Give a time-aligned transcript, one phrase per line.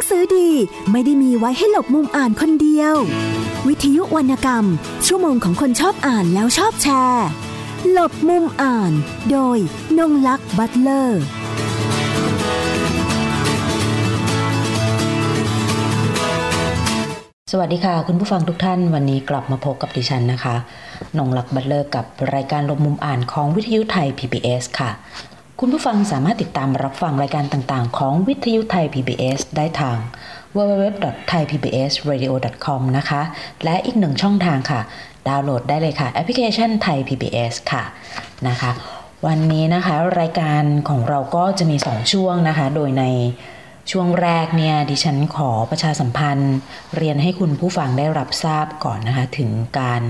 [0.00, 0.48] งสือดี
[0.90, 2.94] ไม่ได้มีไว้ให้หลบมุมอ่านคนเดียว
[3.66, 4.64] วิทยุวรรณกรรม
[5.06, 7.26] ชั่วโมงของคนชอบอ่านแล้วชอบแชร์
[7.90, 8.92] หลบมุมอ่าน
[9.30, 9.58] โดย
[9.98, 11.22] นงลักษ์บัตเลอร์
[17.52, 20.56] สวัสดีค่ะ คุณผู้ฟังทุกท่านวันนี้กลับมาพบกับดิฉันนะคะ
[21.18, 22.04] นงลักษ์บัตเลอร์กับ
[22.34, 24.90] รายการลบมุมอ่านของวิทยุไทย PBS ค่ะ
[25.62, 29.96] คุณผู้ฟังสามารถติดตามรับฟังรายการต่างๆ ของวิทยุไทย PBS ได้ทาง
[30.56, 33.22] www.thaipbsradio.com นะคะ
[33.64, 34.80] และอีกหนึ่งช่องทางค่ะ
[35.28, 37.84] ดาวน์โหลดได้เลยค่ะ แอปพลิเคชันไทย PBS ค่ะ
[38.48, 38.70] นะคะ
[39.26, 43.04] วันนี้นะคะรายการของเราก็จะมี 2 ช่วงนะคะ โดยใน
[43.90, 46.56] ช่วงแรกเนี่ยดิฉันขอประชาสัมพันธ์
[46.96, 49.50] เรียนให้คุณผู้ฟังได้รับทราบก่อนนะคะ ถึง
[49.80, 50.02] การ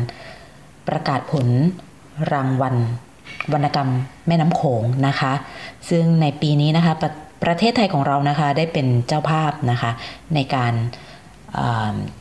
[0.88, 1.46] ประกาศผล
[2.32, 2.76] รางวัล
[3.52, 3.90] วรรณกรรม
[4.26, 5.32] แม่น้ำโขงนะคะ
[5.90, 7.10] ซึ่งในปีนี้นะคะประ
[7.44, 9.90] ประเทศไทยของเรานะคะได้เป็นเจ้าภาพนะคะ
[10.34, 10.72] ในการ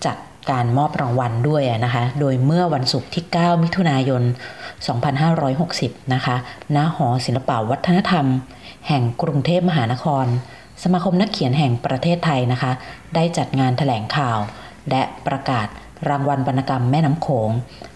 [0.06, 0.17] จัด
[0.52, 4.23] การมอบรางวัลด้วยนะคะ โดยเมื่อวันศุกร์ที่ 9 มิถุนายน
[5.38, 6.36] 2560 นะคะ
[6.76, 8.26] ณ หอศิลปวัฒนธรรม
[8.88, 10.26] แห่งกรุงเทพมหานคร
[10.83, 12.72] สมาคมนักเขียนแห่งประเทศไทยนะคะ
[13.16, 14.39] ได้จัดงานถแถลงข่าว
[14.89, 15.67] และประกาศ
[16.09, 17.50] รางวัลวรรณกรรมแม่น้ำโขง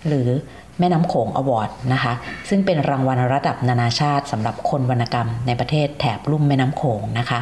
[0.08, 0.30] หรือ
[0.80, 2.14] แม่น้ำโขงอวอร์ดนะคะ
[2.50, 7.40] ซึ่งเป็นรางวัลระดับนานาชาติสำหรับคนวรรณกรรมในประเทศแถบลุ่มแม่น้ำโขงนะคะ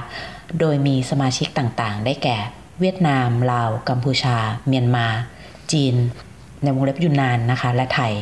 [0.59, 2.37] โดยมีสมาชิกต่างๆ ได้แก่
[2.79, 5.07] เวียดนาม ลาว กัมพูชา เมียนมา
[5.71, 5.95] จีน
[6.63, 8.13] ในวงเล็บยุนนานนะคะ และไทย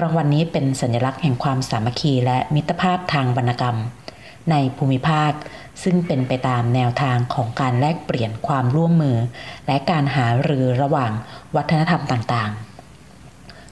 [0.00, 3.78] รางวัลนนี้เป็นสัญลักษณ์แห่งความสามัคคีและมิตรภาพทางวรรณกรรม
[4.50, 5.32] ในภูมิภาค
[5.82, 9.16] ซึ่งเป็นไปตามแนวทางของการแลกเปลี่ยนความร่วมมือ
[9.66, 11.12] และการหารือระหว่าง
[11.56, 12.73] วัฒนธรรมต่างๆ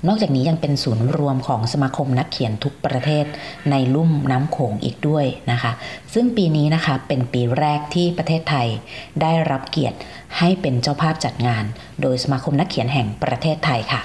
[0.07, 3.25] นอกจากนี้ยังเป็นศูนย์รวมของสมาคมนักเขียนทุกประเทศ
[3.71, 5.73] ในลุ่มน้ำโขงอีกด้วยนะคะ
[6.15, 8.69] ซึ่งปีนี้นะคะเป็นปีแรกที่ประเทศไทย
[9.23, 9.99] ได้รับเกียรติ
[10.39, 11.65] ให้เป็นเจ้าภาพจัดงาน
[12.03, 14.03] โดยสมาคมนักเขียนแห่งประเทศไทยค่ะ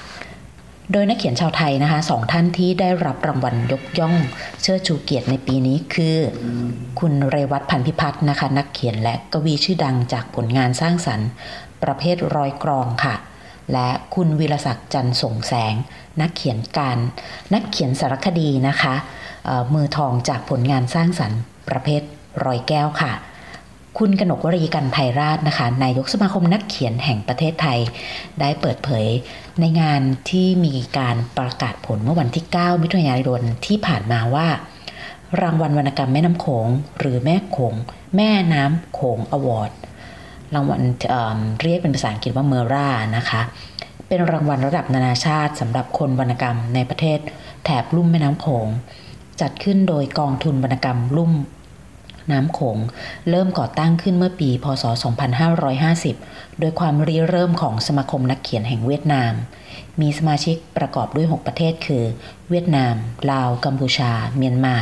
[0.92, 4.16] โดยนักเขียนชาวไทยนะคะสองท่านที่ได้รับรางวัลยกย่อง
[4.62, 6.18] เชิดชูเกียรติในปีนี้คือ
[7.00, 11.30] คุณเรวัตพันพิพัฒน์นะคะ นักเขียนและกวีชื่อดังจากผลงานสร้างสรรค์
[11.84, 13.16] ประเภทรอยกรองค่ะ
[13.74, 15.74] และคุณวีรศักดิ์จันส่งแสง
[16.22, 16.98] นักเขียนการ
[17.54, 18.96] นักเขียนสารคดีนะคะ
[19.74, 22.02] มือทองจากผลงานสร้างสรรค์ประเภท
[22.46, 23.14] รอยแก้วค่ะ
[23.98, 27.80] คุณกนกวรีกันไทยราชนะคะนายกสมาคมนักเขียนแห่งประเทศไทย
[28.40, 29.06] ได้เปิดเผย
[29.60, 34.48] ในงานที่มีการประกาศผลเมื่อวันที่ 9 มิถุนายนที่ผ่านมาว่า
[35.42, 36.68] รางวัลวรรณกรรมแม่น้ำโขง
[37.00, 37.74] หรือแม่โขง
[38.16, 39.72] แม่น้ำโขงอวอร์ด
[40.56, 42.88] รางวัลเเรียกเป็นภาษาอังกฤษว่าเมอร่า
[43.18, 43.42] นะคะ
[44.08, 47.20] เป็นรางวัลระดับนานาชาติสำหรับคนวรรณกรรมในประเทศ
[47.64, 48.68] แถบลุ่มแม่น้ำโขง
[49.42, 51.34] จัดขึ้นโดยกองทุนวรรณกรรมลุ่ม
[52.32, 52.78] น้ำโขง
[53.30, 54.84] เริ่มก่อตั้งขึ้นเมื่อปี พศ
[55.52, 59.34] 2550 โดยความริเริ่มของสมาคมนักเขียนแห่งเวียดนาม
[60.02, 62.04] มีสมาชิกประกอบด้วย 6 ประเทศคือ
[62.50, 62.96] เวียดนาม
[63.32, 64.76] ลาว กัมพูชา เมียนมา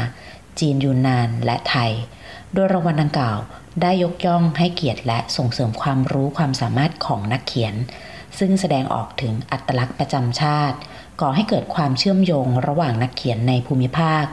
[0.59, 1.92] จีนยูนนาน และไทย
[2.53, 3.40] โดยรางวัลดังกล่าว
[3.81, 7.75] ได้ยกย่องให้เกียรติและส่งเสริมความรู้ความสามารถของนักเขียน
[8.40, 10.78] ซึ่งแสดงออกถึงอัตลักษณ์ประจำชาติ
[11.22, 14.25] ก่อให้เกิดความเชื่อมโยงระหว่างนักเขียนในภูมิภาค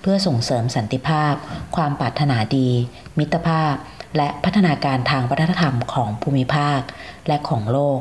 [0.00, 1.34] เพื่อส่งเสริมสันติภาพ
[1.76, 2.70] ความปรารถนาดี
[3.18, 3.74] มิตรภาพ
[4.16, 6.80] และพัฒนาการทางวัฒนธรรมของภูมิภาค
[7.28, 7.98] และของโลก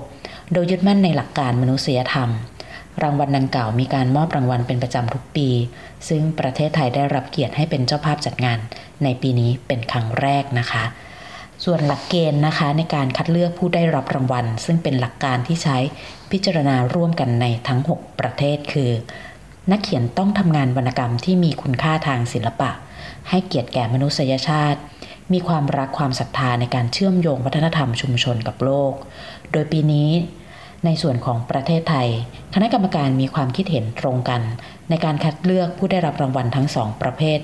[0.52, 2.30] โดยยึดมั่นในหลักการมนุษยธรรม
[3.04, 5.50] รางวัลดังกล่าวมีการมอบรางวัลเป็นประจำทุกปี
[6.08, 8.60] ซึ่งประเทศไทยได้รับเกียรติให้เป็นเจ้าภาพจัดงาน
[9.04, 10.84] ในปีนี้เป็นครั้งแรกนะคะ
[11.66, 15.78] ส่วนหลักเกณฑ์นะคะในการคัดเลือกผู้ได้รับรางวัล ซึ่งเป็นหลักการที่ใช้
[16.32, 18.92] พิจารณาร่วมกันในทั้ง 6 ประเทศคือ
[19.72, 22.72] นักเขียนต้องทำงานวรรณกรรมที่มีคุณค่าทางศิลปะ
[23.30, 24.80] ให้เกียรติแก่มนุษยชาติ
[25.34, 28.94] มีความรักความศรัทธาในการเชื่อมโยงวัฒนธรรมชุมชนกับโลก
[29.52, 30.10] โดยปีนี้
[30.86, 32.10] ในส่วนของประเทศไทย
[32.54, 34.42] คณะกรรมการมีความคิดเห็นตรงกัน
[34.90, 37.40] ในการคัดเลือกผู้ได้รับรางวัลทั้งสองประเภท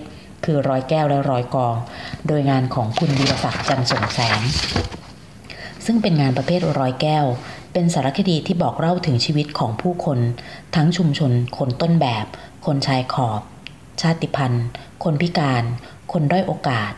[0.45, 1.75] คือร้อยแก้วและร้อยกอง
[2.27, 4.39] โดยงานของคุณวีรศักดิ์จันทร์สงแสง
[5.85, 7.25] ซึ่งเป็นงานประเภทร้อยแก้ว
[7.73, 10.19] เป็นสารคดีที่บอกเล่าถึงชีวิตของผู้คน
[10.75, 12.25] ทั้งชุมชน คนต้นแบบ
[12.65, 13.41] คนชายขอบ
[14.01, 14.65] ชาติพันธุ์
[15.03, 15.63] คนพิการ
[16.11, 16.93] คนด้อยโอกาส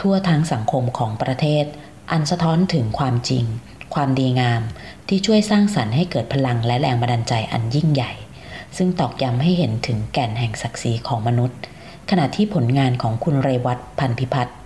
[0.00, 1.64] ทั่วทั้งสังคมของประเทศ
[2.10, 3.44] อันสะท้อนถึงความจริง
[3.94, 4.62] ความดีงาม
[5.08, 8.12] ที่ช่วยสร้างสรรค์ให้เกิดพลังและแรงบันดาลใจอันยิ่งใหญ่
[8.76, 11.60] ซึ่งตอกย้ำให้เห็นถึงแก่นแห่งศักดิ์ศรีของมนุษย์
[12.10, 14.58] ขณะที่ผลงานของคุณเรวัตพันพิพัฒน์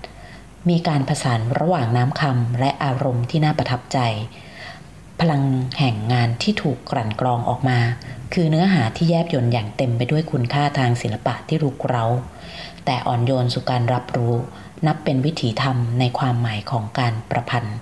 [0.69, 3.99] มีการผสานระหว่างน้ำคำและอารมณ์ที่น่าประทับใจ
[5.20, 5.43] พลัง
[5.79, 7.79] แห่งงานที่ถูกกลั่นกรองออกมา
[8.32, 12.06] คือเนื้อหาที่แยบยนอย่างเต็มไปด้วยคุณค่าทางศิลปะที่รุกเร้า
[12.85, 14.35] แต่อ่อนโยนสู่การรับรู้
[14.87, 17.76] นับเป็นวิถีธรรมในความหมายของการประพันธ์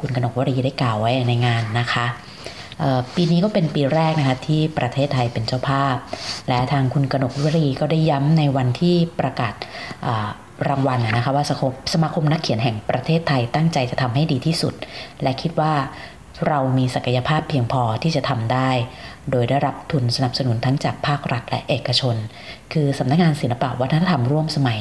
[0.00, 2.06] คุณกนกวรีได้กล่าวไว้ในงานนะคะ
[3.14, 5.96] ปีนี้ก็เป็นปีแรกนะคะที่ประเทศไทยเป็นเจ้าภาพ
[6.48, 9.54] และทางคุณกนกวรีก็ได้ย้ำในวันที่ประกาศ
[10.68, 11.44] รางวัลนะคะว่า
[11.92, 14.74] สมาคมนักเขียนแห่งประเทศไทยตั้งใจจะทำให้ดีที่สุด
[15.22, 15.72] และคิดว่า
[16.48, 18.70] เรามีศักยภาพเพียงพอที่จะทำได้
[19.30, 22.16] โดยได้รับทุนสนับสนุนทั้งจากภาครัฐและเอกชน
[22.72, 24.80] คือสำนักงานศิลปวัฒนธรรมร่วมสมัย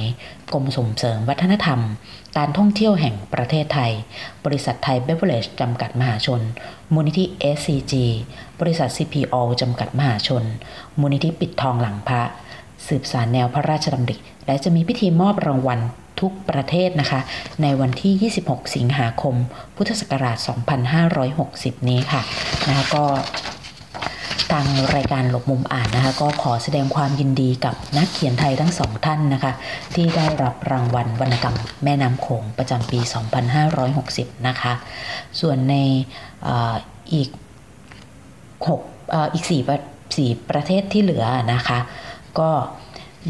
[0.53, 1.79] กรมส่งเสริมวัฒนธรรม
[2.37, 3.91] การท่องเที่ยวแห่งประเทศไทย
[4.45, 6.41] บริษัทไทยเบเวอร์เลจจำกัดมหาชน
[6.93, 7.25] มูลนิธิ
[7.55, 7.93] SCG
[8.59, 10.43] บริษัท CPO จำกัดมหาชน
[10.99, 12.21] มูลนิธิปิดทองหลังพระ
[12.87, 14.15] สืบสารแนวพระราชดำริ
[14.45, 15.79] และจะมีพิธีมอบรางวัล
[16.21, 17.19] ทุกประเทศนะคะ
[17.61, 19.35] ในวันที่ 26 สิงหาคม
[19.75, 20.37] พุทธศักราช
[21.13, 22.21] 2560 นี้ค่ะ
[22.67, 23.05] นะคะก็
[24.51, 24.65] ทาง
[24.95, 29.51] รายการหลบมุมอ่านนะคะ ก็ขอแสดงความยินดีกับนักเขียนไทยทั้งสองท่านนะคะ
[29.93, 32.99] ที่ได้รับรางวัลวรรณกรรมแม่น้ำโขงประจำปี
[33.73, 34.73] 2560 นะคะ
[35.39, 35.75] ส่วนใน
[36.47, 36.49] อ
[37.13, 37.29] อีก
[38.67, 39.53] 6ออีก4
[40.07, 41.79] 4ประเทศที่เหลือนะคะ
[42.39, 42.49] ก็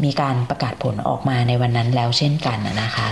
[0.04, 3.08] มีการประกาศผลออกมาในวันนั้นแล้วเช่นกันนะคะ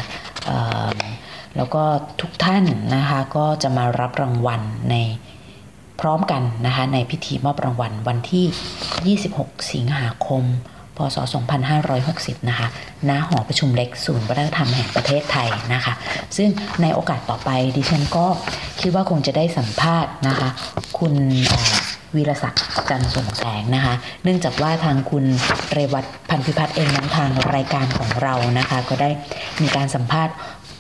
[1.57, 1.85] แล้วก็
[2.21, 2.65] ทุกท่าน
[2.97, 4.61] นะคะก็จะมารับรางวัล
[4.91, 4.97] ใน
[6.05, 10.45] ร้อมกันนะคะในพิธีมอบรางวัลวันที่ 26 สิงหาคม
[10.97, 11.17] พศ
[11.83, 12.67] 2560 นะคะ
[13.09, 15.93] ณ หอประชุมเล็กศูนย์วัฒนธรรมแห่งประเทศไทยนะคะ
[16.37, 16.49] ซึ่ง
[16.83, 18.27] ในโอกาสต่อไปดิฉันก็
[18.81, 20.49] คิดว่าคงจะได้สัมภาษณ์นะคะ
[20.99, 21.15] คุณ
[22.15, 25.25] วีรศักดิ์จันส่งแสงนะคะ เนื่องจากว่าทางคุณ
[25.73, 29.11] เรวัตพันธิพัฒน์เองนั้นทางรายการของเรานะคะ ก็ได้
[29.63, 30.35] มีการสัมภาษณ์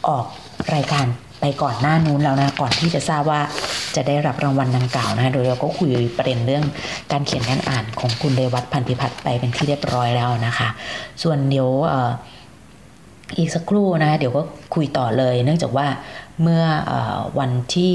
[0.08, 0.26] ออก
[0.74, 1.06] รายการ
[1.40, 3.40] ไปก่อนหน้านู้นแล้วนะ ก่อนที่จะทราบว่า
[3.96, 6.64] จะได้รับรางวัลดังกล่าวนะคะโดยเราก็คุยประเด็นเรื่อง
[7.12, 10.68] การเขียนการอ่านของคุณเรวัตพันธิพัฒน์ไปเป็นที่เรียบร้อยแล้วนะคะ
[11.22, 11.68] ส่วนเดี๋ยว
[13.38, 14.42] อีกสักครู่นะคะเดี๋ยวก็
[14.74, 15.86] คุยต่อเลย เนื่องจากว่า
[16.42, 16.92] เมื่ออ
[17.38, 17.92] วันที่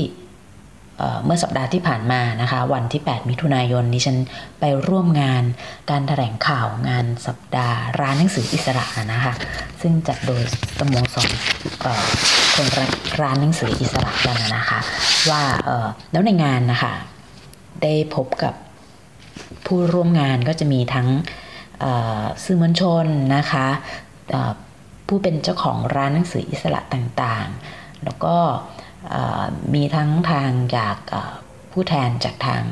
[1.26, 4.18] เมื่อสัปดาห์ที่ผ่านมานะคะ วันที่ 8 มิถุนายนนี้ฉัน
[4.60, 5.44] ไปร่วมงาน
[5.90, 9.34] การแถลงข่าวงานสัปดาห์ร้านหนังสืออิสระนะคะ
[9.82, 10.42] ซึ่งจัดโดย
[10.80, 11.30] สโมสร
[12.56, 12.92] คนรัก
[13.22, 14.80] ร้านหนังสืออิสระกันนะคะ
[15.30, 15.44] ว่า
[16.12, 16.94] แล้วในงานนะคะ
[17.84, 18.54] ได้พบกับ
[19.66, 21.08] ผู้ร่วมงานก็จะมีทั้ง
[22.44, 23.06] สื่อมวลชน
[23.36, 23.68] นะคะ
[25.08, 28.38] ผู้เป็นเจ้าของร้านหนังสืออิสระต่างๆ แล้วก็
[29.74, 30.98] มีทั้งทางจาก
[31.72, 32.64] ผู้แทนจากทาง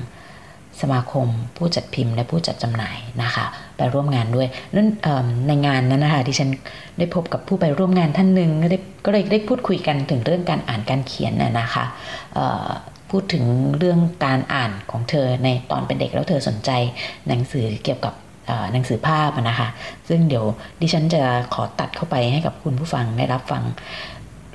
[0.81, 3.45] สมาคมผู้จัดพิมพ์และผู้จัดจำหน่ายนะคะ
[3.77, 4.89] ไปร่วมงานด้วยนั่น
[5.47, 6.49] ในงานนั้นนะคะที่ฉัน
[6.97, 8.51] ได้พบกับผู้ไปร่วมงานท่านหนึ่ง
[9.05, 11.85] ก็เลยได้พูดคุยกันถึงเรื่องการอ่านการเขียนน่ะนะคะ
[13.09, 13.45] พูดถึง
[13.77, 16.71] เรื่องการอ่านของเธอในตอนเป็นเด็กแล้วเธอสนใจ
[17.27, 18.13] หนังสือเกี่ยวกับ
[18.71, 19.67] หนังสือภาพนะคะ
[20.07, 20.45] ซึ่งเดี๋ยว
[20.81, 21.21] ดิฉันจะ
[21.53, 23.63] ขอตัดเข้าไปให้กับคุณผู้ฟังได้รับฟัง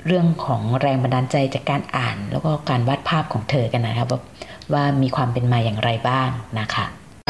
[0.07, 4.21] เรื่องของแรงบันดาลใจจากการอ่าน แล้วก็การวาดภาพของเธอกันนะครับว่า
[4.73, 6.29] ว่ามีความเป็นมาอย่างไรบ้าง
[6.59, 6.85] นะคะ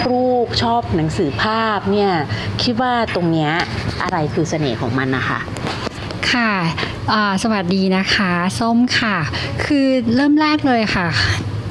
[0.10, 2.12] ลูกชอบหนังสือภาพเนี่ย
[2.64, 3.52] คิดว่าตรงเนี้ย
[4.04, 5.40] อะไรคือเสน่ห์ของมันนะคะ
[6.32, 6.52] ค่ะ
[7.44, 9.18] สวัสดีนะคะ ส้มค่ะ
[9.66, 11.08] คือเริ่มแรกเลยค่ะ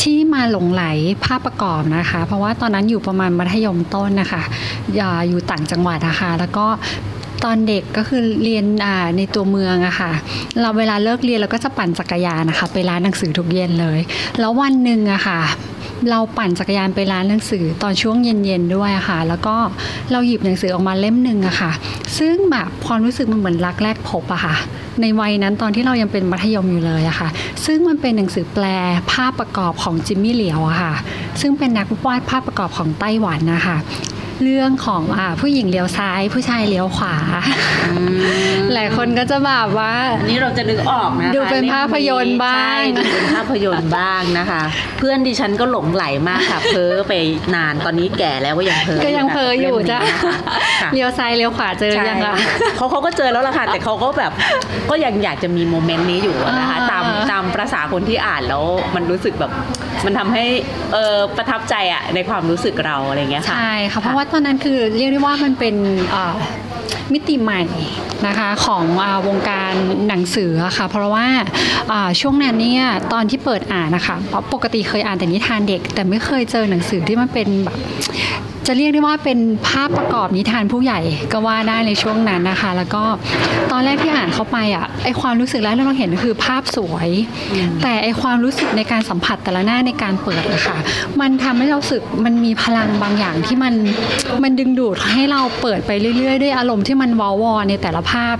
[0.03, 0.85] ที่มาหลงไหล
[1.25, 4.43] ภาพประกอบนะคะ เพราะว่าตอนนั้นอยู่ประมาณมัธยมต้นนะคะ
[5.29, 6.67] อยู่ต่างจังหวัดนะคะ แล้วก็
[7.45, 8.65] ตอนเด็กก็คือเรียน
[9.17, 10.13] ในตัวเมืองอะค่ะ
[10.61, 13.99] เราเวลาเลิกเรียนเราก็จะปั่นจักรยานนะคะ ไปร้านหนังสือทุกเย็นเลย
[14.41, 15.41] แล้ววันหนึ่งอะค่ะ
[16.11, 19.57] เราปั่นจักรยานไปร้านหนังสือตอนช่วงเย็นๆด้วยค่ะ แล้วก็
[20.13, 21.73] เราหยิบหนังสือออกมาเล่มหนึ่งอะค่ะ
[22.19, 24.55] ซึ่งแบบความรู้สึกมันเหมือนรักแรกพบอะค่ะ
[25.01, 27.29] ในวัยนั้นตอนที่เรายังเป็นมัธยมอยู่เลยอะค่ะ
[27.67, 28.65] ซึ่งมันเป็นหนังสือแปล
[29.13, 30.95] ภาพประกอบของจิมมี่เหลียวอะค่ะ
[31.41, 33.77] ซึ่งเป็นนักวาดภาพประกอบของไต้หวันนะคะ
[34.43, 37.17] เรื่องของอ่าผู้หญิงเลี้ยวซ้าย ผู้ชายเลี้ยวขวา
[38.75, 44.63] หลายคนก็จะแบบว่าอันนี้เราจะนึกออกนะดูเป็นภาพยนตร์บ้างดูเป็นภาพยนตร์บ้างนะคะ
[44.99, 47.13] เพื่อนดิฉันก็หลงไหลมากค่ะเพ้อไป
[47.55, 50.01] นานตอนนี้แก่แล้วก็ยังเพ้อก็ยังเพ้ออยู่จ้ะ
[50.95, 52.37] เลี้ยวซ้ายเลี้ยวขวาเจอยังอะ
[52.77, 54.33] เขาเขาก็เจอแล้วล่ะค่ะ แต่เขาก็แบบ
[54.91, 59.53] ก็ยังอยากจะมีโมเมนต์นี้อยู่นะคะ ตามตามประษาคนที่อ่านแล้วมันรู้สึกแบบ
[60.05, 60.45] มันทำให้
[60.93, 65.75] เออประทับใจอะในความรู้สึกเราอะไรเงี้ยค่ะใช่ค่ะเพราะว่าตอนนั้นคือเรียกได้ว่ามันเป็น
[67.13, 67.63] มิติใหม่
[68.27, 69.75] นะคะของอวงการ
[70.09, 71.27] หนังสือค่ะเพราะว่า
[72.21, 77.79] ช่วงนั้นเนี่ยตอนที่เปิดอ่านนะคะเพราะปกติเคยอ่านแต่นิทานเด็ก แต่ไม่เคยเจอหนังสือที่มันเป็นแบบ
[78.67, 79.39] จะเรียกได้ว่าเป็น
[79.69, 81.01] ภาพประกอบนิทานผู้ใหญ่
[81.33, 83.03] ก็ว่าได้ในช่วงนั้นนะคะ แล้วก็
[83.71, 87.09] ตอนแรกที่อ่านเข้าไปอะไอความรู้สึกแรกที่เราเห็นก็คือภาพสวย
[87.83, 90.77] แต่ไอความรู้สึกในการสัมผัสแต่ละหน้าในการเปิดอะค่ะ
[91.21, 93.75] มันทำให้เราสึกมันมีพลังบางอย่างที่มัน
[94.43, 98.37] มันดึงดูดให้เราเปิดไปเรื่อยๆด้วยอารมณ์ที่มันวอลวอในแต่ละภาพ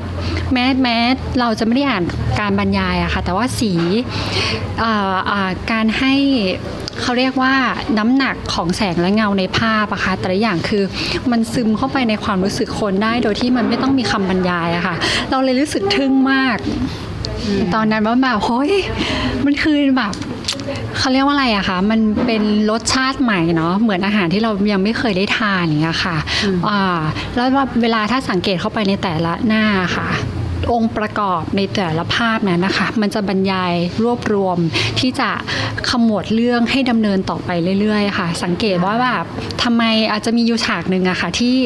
[0.53, 0.97] แม้แม้
[1.41, 2.05] เราจะไม่ได้อ่าน
[2.41, 3.73] การบรรยายอะค่ะแต่ว่าสี
[4.83, 6.15] อ่าอ่าการให้
[7.01, 7.55] เขาเรียกว่า
[7.99, 10.85] น้ำหนักของแสงและเงาในภาพอะค่ะแต่ละอย่างคือ
[11.31, 14.95] มันซึมเข้าไปในความรู้สึกคนได้ โดยที่มันไม่ต้องมีคำบรรยายอะค่ะ
[15.31, 16.57] เราเลยรู้สึกทึ่งมาก
[17.75, 18.73] ตอนนั้นว่าแบบเฮ้ย
[19.45, 20.13] มันคือแบบ
[20.99, 26.17] เขาเรียกว่าอะไรอะคะมันเป็นรสชาติใหม่เนาะเหมือนอาหารที่เรายังไม่เคยได้ทานอย่างเงี้ยค่ะ
[26.69, 27.01] อ่า
[27.35, 29.65] แล้วว่าเวลาถ้าสังเกตเข้าไปในแต่ละหน้า
[29.97, 30.09] ค่ะ
[30.73, 34.59] องค์ประกอบในแต่ละภาพนั้นนะคะ มันจะบรรยายรวบรวม
[35.01, 35.31] ที่จะ
[35.91, 37.51] ขมวดเรื่องให้ดำเนินต่อไป
[37.81, 39.25] เรื่อยๆค่ะ สังเกตว่าแบบ
[39.63, 41.57] ทำไมอาจจะมีอยู่ฉากหนึ่งอะค่ะ ที่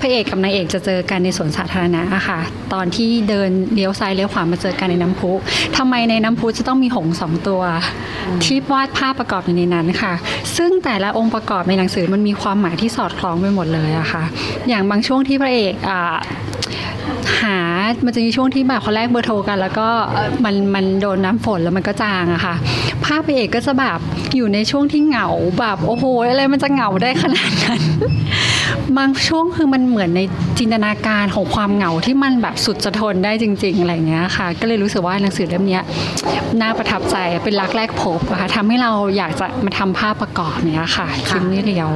[0.00, 2.38] พระเอกกับนางเอกจะเจอกันในสวนสาธารณะอะค่ะ
[2.72, 5.32] ตอนที่เดินเลี้ยวซ้ายเลี้ยวขวามาเจอกันในน้ำพุ
[5.76, 7.62] ทำไมในน้ำพุจะต้องมีหงส์สองตัว
[8.44, 10.12] ที่วาดภาพประกอบอยู่ในนั้นค่ะ
[10.56, 14.24] ซึ่งแต่ละองค์ประกอบในหนังสือมันมีความหมายที่สอดคล้องไปหมดเลยอะค่ะ
[14.68, 15.92] อย่างบางช่วงที่พระเอกอ
[17.40, 17.58] หา
[18.04, 19.88] มันจะมีช่วงที่แบบเขาแลกเบอร์โทรกัน แล้วก็
[20.44, 22.54] มันมันโดนน้ำฝนแล้วมันก็จางอะค่ะ
[23.04, 23.98] ภาพไปเอกก็จะแบบ
[24.36, 25.28] อยู่ในช่วงที่เหงา
[25.60, 27.82] แบบโอ้โหอะไรมันจะเหงาได้ขนาดนั้น
[28.98, 30.20] บางช่วงคือมันเหมือนใน
[30.58, 35.82] จินตนาการของความเหงาที่มันแบบสุดจะทนได้จริง ๆ อะไรอย่างเงี้ยค่ะ ก็เลยรู้สึกว่าหนังสือเล่มเนี้ย
[36.60, 41.88] น่าประทับใจเป็นรักแรกพบอะค่ะทำให้เราอยากจะมาทำภาพประกอบเนี้ยค่ะชิ้นนี้เดียว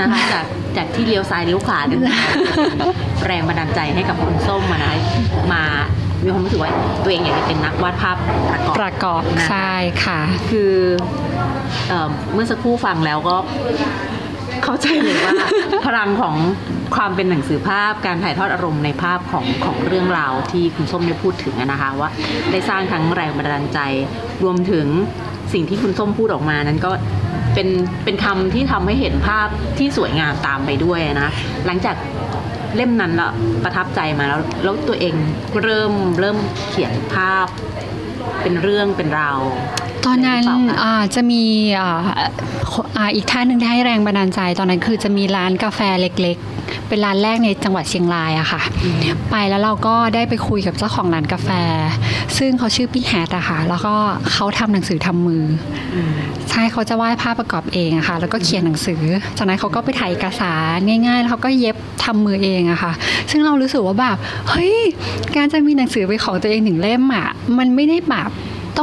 [0.00, 0.44] นะคะจาก
[0.76, 2.00] จากที่เลี้ยวซ้ายเลี้ยวขวาเนี่ย
[3.26, 4.94] แรงบันดาลใจให้กับคุณส้มมานะ
[5.52, 5.64] มา
[6.24, 6.70] มีความรู้สึกว่า
[7.02, 8.16] ตัวเองอยากจะเป็นนักวาดภาพ
[8.50, 9.74] ประกอบประกอบนะคะใช่
[10.04, 10.72] ค่ะ คือ
[11.88, 13.36] เอ่อเมื่อสักครู่ฟังแล้วก็
[14.64, 15.34] เข้าใจเลยว่า
[15.86, 16.36] พลังของ
[16.96, 22.10] ความเป็นหนังสือภาพการถ่ายทอดอารมณ์ในภาพของของเรื่องราวที่คุณส้มได้พูดถึงนะคะว่า
[22.50, 23.78] ได้สร้างทั้งแรงบันดาลใจ
[24.44, 24.86] รวมถึง
[25.52, 26.90] สิ่งที่คุณส้มพูดออกมานั้นก็
[27.54, 27.68] เป็น
[28.04, 31.30] เป็นคำที่ทำให้เห็นภาพที่สวยงามตามไปด้วยนะ
[31.66, 31.96] หลังจาก
[32.76, 33.30] เล่มนั้นละ
[33.64, 35.14] ประทับใจมาแล้วแล้วตัวเอง
[35.62, 36.36] เริ่มเริ่ม
[36.68, 37.46] เขียนภาพ
[38.42, 39.40] เป็นเรื่องเป็นราว
[40.06, 41.42] ตอนนั้นหรือเปล่าคะอ่าจะมี
[41.80, 42.00] อ่า
[42.98, 48.62] อ่าอีกท่านหนึ่งที่ให้แรงบันดาลใจตอนนั้นคือจะมีร้านกาแฟเล็กๆ เป็นร้านแรกในจังหวัดเชียงรายอะค่ะ
[49.30, 51.50] ไปแล้วเราก็ได้ไปคุยกับเจ้าของร้านกาแฟ
[52.38, 53.94] ซึ่งเขาชื่อพี่แฮทอะค่ะ แล้วก็
[54.32, 55.44] เขาทำหนังสือทำมือ
[55.94, 55.96] อ
[56.50, 59.02] ใช่เขาจะวาดภาพประกอบเองอะค่ะ แล้วก็เขียนหนังสือ
[59.36, 62.92] จากนั้นเขาก็ไปถ่ายเอกสารง่าย ๆ แล้วเขาก็เย็บทำมือเองอะค่ะ
[63.30, 64.16] ซึ่งเรารู้สึกว่าแบบ
[64.50, 64.76] เฮ้ย
[65.36, 67.28] การจะมีหนังสือเป็นของตัวเองหนึ่งเล่มอะ
[67.58, 68.30] มันไม่ได้แบบ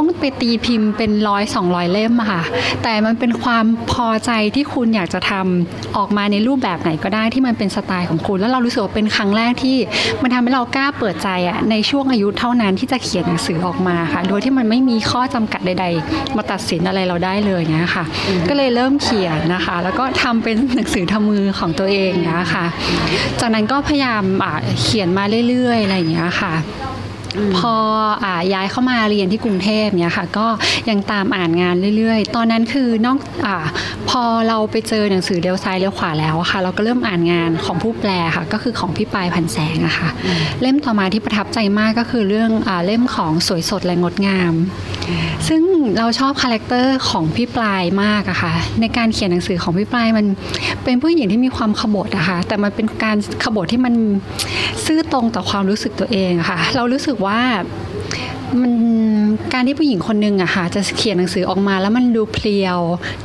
[0.00, 2.42] ต้องไปตีพิมพ์เป็นร้อยสองร้อยเล่มอะค่ะ
[2.82, 9.76] แต่มันเป็นความพอใจที่คุณอยากจะทำออกมาในรูปแบบไหนก็ได้ที่มันเป็นสไตล์ของคุณ แล้วเรารู้สึกว่าเป็นครั้งแรกที่
[10.22, 18.04] มันทำให้เรากล้าเปิดใจอะในช่วงอายุเท่านั้นที่จะเขียนหนังสือออกมาค่ะ โดยที่มันไม่มีข้อจำกัดใด ๆ มาตัดสินอะไรเราได้เลยเนี้ยค่ะ
[18.48, 22.66] ก็เลยเริ่มเขียนนะคะ แล้วก็ทำเป็นหนังสือทำมือของตัวเองเนี้ยค่ะ
[23.40, 24.22] จากนั้นก็พยายาม
[24.82, 26.54] เขียนมาเรื่อยๆอะไรอย่างเงี้ยค่ะ
[27.58, 27.74] พอ
[28.24, 30.46] อาย้ายเข้ามาเรียนที่กรุงเทพเนี่ยค่ะ ก็
[30.90, 33.56] ยังตามอ่านงานเรื่อยๆ ตอนนั้นคือนอกอา
[34.10, 40.08] พอเราไปเจอหนังสือเลี้ยวซ้ายเลี้ยวขวาแล้วอะค่ะ เราก็เริ่มอ่านงานของผู้แปลค่ะ ก็คือของพี่ปรายพันแสงอะค่ะ
[40.60, 44.54] เล่มต่อมาที่ประทับใจมากก็คือเรื่องอาเล่มของสวยสดและงดงาม
[45.48, 45.62] ซึ่ง
[45.98, 50.26] เราชอบ character ของพี่ปลายมากอะค่ะ ในการเขียนหนังสือของพี่ปรายมัน
[50.84, 53.94] เป็นผู้หญิงที่มีความขบถอะค่ะแต่มันเป็นการขบถที่มัน
[54.86, 57.40] ซื่อตรงต่อความรู้สึกตัวเองอะค่ะ เรารู้สึกว่า
[58.60, 58.72] มัน
[59.52, 62.78] การที่ผู้หญิงคนหนึ่งอะค่ะจะเขียนหนังสือออกมาแล้วมันดูเพลียว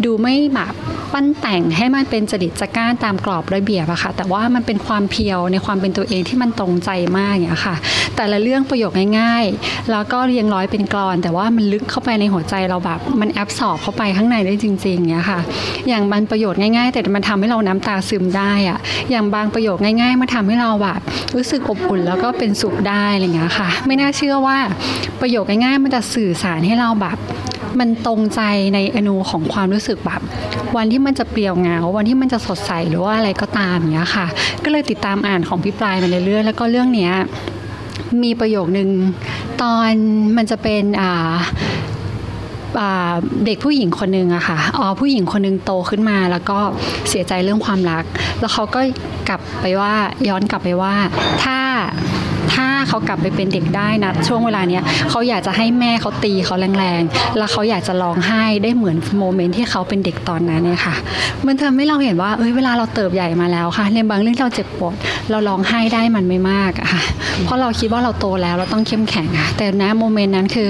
[0.06, 0.74] ดูไม่แบบ
[1.14, 7.76] ปั้นแต่งให้มันเป็นจริตจักร้านตามกรอบระเบียบอะค่ะ แต่ว่ามันเป็นความเพียวในความเป็นตัวเองที่มันตรงใจมากอย่างนี้ค่ะ
[8.16, 15.40] แต่ละเรื่องประโยคง่ายๆ แล้วก็เรียงร้อยเป็นกรอน แต่ว่ามันลึกเข้าไปในหัวใจเราแบบมันแอบสอบเข้าไปข้างในได้จริงๆเงี้ยค่ะ
[15.88, 18.78] อย่างบางประโยชน์ง่ายๆ แต่มันทำให้เราน้ำตาซึมได้อะ
[19.12, 21.00] อย่างบางประโยคง่ายๆมันทำให้เราแบบ
[21.36, 24.58] รู้สึกอบอุ่นแล้วก็เป็นสุขได้อะไรเงี้ยค่ะ ไม่น่าเชื่อว่า
[25.22, 27.18] ประโยคง่ายๆมันจะสื่อสารให้เราแบบ
[27.80, 28.42] มันตรงใจ
[28.74, 30.22] ในอนูของความรู้สึกแบบ
[30.78, 34.28] วันที่มันจะเปลี่ยวเหงา วันที่มันจะสดใสหรือว่าอะไรก็ตามอย่างเงี้ยค่ะ
[34.64, 37.14] ก็เลยติดตามอ่านของพี่ปลายมาเรื่อยๆแล้วก็เรื่องเนี้ย
[38.24, 38.90] มีประโยคนึง
[39.62, 39.92] ตอน
[40.38, 41.34] มันจะเป็นอ่า
[42.80, 43.14] อ่า
[43.46, 46.60] เด็กผู้หญิงคนหนึ่งอะค่ะอ๋อผู้หญิงคนหนึ่งโตขึ้นมาแล้วก็
[47.10, 48.04] เสียใจเรื่องความรัก
[48.40, 48.82] แล้วเขาก็
[49.30, 49.94] กลับไปว่า
[50.28, 50.96] ย้อนกลับไปว่า
[51.44, 51.58] ถ้า
[52.96, 60.96] เขากลับไปเป็นเด็กได้นะช่วงเวลาเนี้ยเขาอยากจะให้แม่เขาตีเขาแรงๆ แล้วเขาอยากจะร้องไห้ได้เหมือน moment ที่เขาเป็นเด็กตอนนั้นเนี่ยค่ะ
[61.46, 64.96] มันทำให้เราเห็นว่าเอ้ยเวลาเราเติบใหญ่มาแล้วค่ะในบางเรื่องเราเจ็บปวด
[65.30, 67.02] เราร้องไห้ได้มันไม่มากค่ะ
[67.46, 70.70] เพราะเราคิดว่าเราโตแล้วเราต้องเข้มแข็งอะแต่ ณ moment นั้นคือ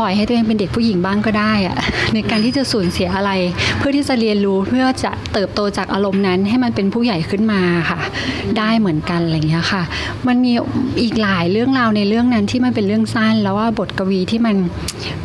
[0.00, 1.76] ปล่อยให้ตัวเองเป็นเด็กผู้หญิงบ้างก็ได้อะ
[2.14, 3.30] ในการที่จะสูญเสียอะไร
[3.78, 7.98] เพื่อที่จะเรียนรู้เพื่อจะเติบโตจากอารมณ์นั้นให้มันเป็นผู้ใหญ่ขึ้นมาค่ะ
[8.58, 9.82] ได้เหมือนกันอะไรอย่างเงี้ยค่ะ
[10.26, 10.52] มันมี
[11.02, 14.56] อีกหลายเรื่องราวในเรื่องนั้นที่มันเป็นเรื่องสั้น แล้วว่าบทกวีที่มัน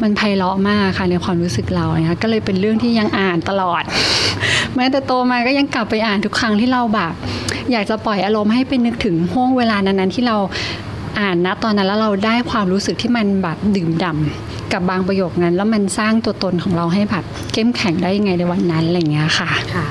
[0.02, 3.84] มันไพเราะมากค่ะในความรู้สึกเรานะคะก็เลยเป็นเรื่องที่ยังอ่านตลอด
[4.76, 7.14] แม้แต่โตมาก็ยังกลับไปอ่านทุกครั้งที่เราแบบ
[7.72, 10.38] อยากจะปล่อยอารมณ์ให้เป็นนึกถึงห่วงเวลานั้นๆที่เรา
[11.20, 17.24] อ่านนะตอนนั้นแล้วเราได้ความรู้สึกที่มันแบบดื่มด่ำกับบางประโยคนั้น แล้วมันสร้างตัวตนของเราให้แบบ
[17.54, 19.86] เข้มแข็งได้ยังไงในวันนั้นอะไรอย่างเงี้ยค่ะค่ะ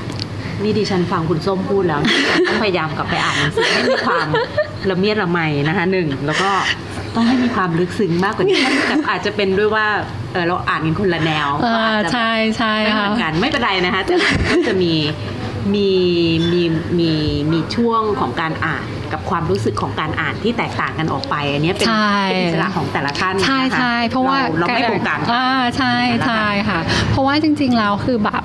[0.63, 2.01] นี่ดิฉันฟังคุณส้มพูดแล้ว
[2.47, 4.27] ต้องพยายามกลับไปอ่านหนังสือให้มีความ
[4.91, 6.49] ละเมียดละไมนะคะหนึ่งแล้วก็
[7.15, 9.87] ต้องให้มีความลึกซึ้งมากกว่านี้แต่อาจจะเป็นด้วยว่า
[10.33, 14.15] เออเราอ่านกันคนละแนวเอก็อาอจจะใช่ใช่ไม่เหค่ะมือนกันไม่เป็นไรนะคะแต่
[14.49, 14.93] ก็จะมี
[15.73, 15.89] มี
[16.51, 16.61] มี
[16.99, 17.11] มี
[17.51, 25.93] มีช่วงของการอ่านกับความรู้สึกของการอ่านที่แตกต่างกันออกไป อันนี้เป็นใช่เป็นอิสระของแต่ละท่านใช่นะคะใช่เพราะว่าเราไม่โปรกันอ่าใช่
[26.27, 26.79] ใช่ค่ะ
[27.11, 28.43] เพราะว่าจริง ๆ แล้วคือแบบ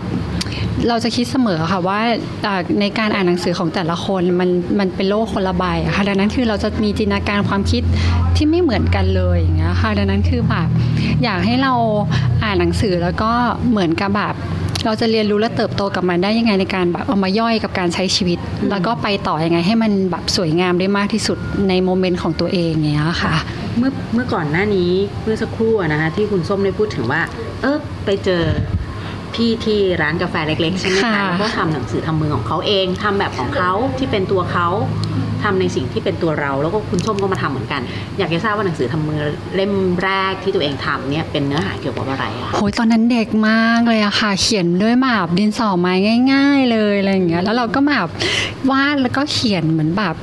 [0.88, 2.00] เราจะคิดเสมอค่ะว่า
[2.81, 5.64] ในการอ่านหนังสือของแต่ละคนมันมันเป็นโลกคนละใบ
[5.97, 7.83] ค่ะดังนั้นคือเราจะมีจินตนาการความคิด
[8.37, 10.69] ที่ไม่เหมือนกันเลยอย่างเงี้ยค่ะดังนั้นคือแบบ
[11.25, 11.73] อยากให้เรา
[12.45, 13.31] อ่านหนังสือแล้วก็
[13.71, 14.35] เหมือนกับแบบ
[14.85, 18.38] เราจะเรียนรู้และเติบโตกับมันได้ยังไงในการแบบเอามาย่อยกับการใช้ชีวิต
[18.71, 21.38] แล้วก็ไปต่อยังไงให้มันแบบสวยงามได้มากที่สุด
[21.69, 23.35] ในโมเมนต์ของตัวเองอย่างเงี้ยค่ะ
[23.78, 24.90] เมื่อเมื่อก่อนหน้านี้
[25.23, 27.21] เมื่อสักครู่นะคะที่คุณส้มได้พูดถึงว่า
[27.62, 28.43] เออไปเจอ
[29.35, 34.69] พี่ที่ร้านกาแฟเล็กๆใช่ไหมคะค่ะ แล้วก็ทำหนังสือทำมือของเขาเองทำแบบของเขาที่เป็นตัวเขา
[35.44, 37.82] ทำในสิ่งที่เป็นตัวเรา แล้วก็คุณส้มก็มาทำเหมือนกัน
[38.18, 39.20] อยากจะทราบว่าหนังสือทำมือ
[39.54, 39.72] เล่ม
[40.04, 45.92] แรกที่ตัวเองทำเนี่ยเป็นเนื้อหาเกี่ยวกับอะไรอะโอ้ยตอนนั้นเด็กมากเลยอะค่ะ เขียนด้วยแบบดินสอไม้
[46.32, 48.06] ง่าย ๆ เลยอะไรอย่างเงี้ยแล้วเราก็แบบ
[48.70, 50.14] วาดแล้วก็เขียนเหมือนแบบ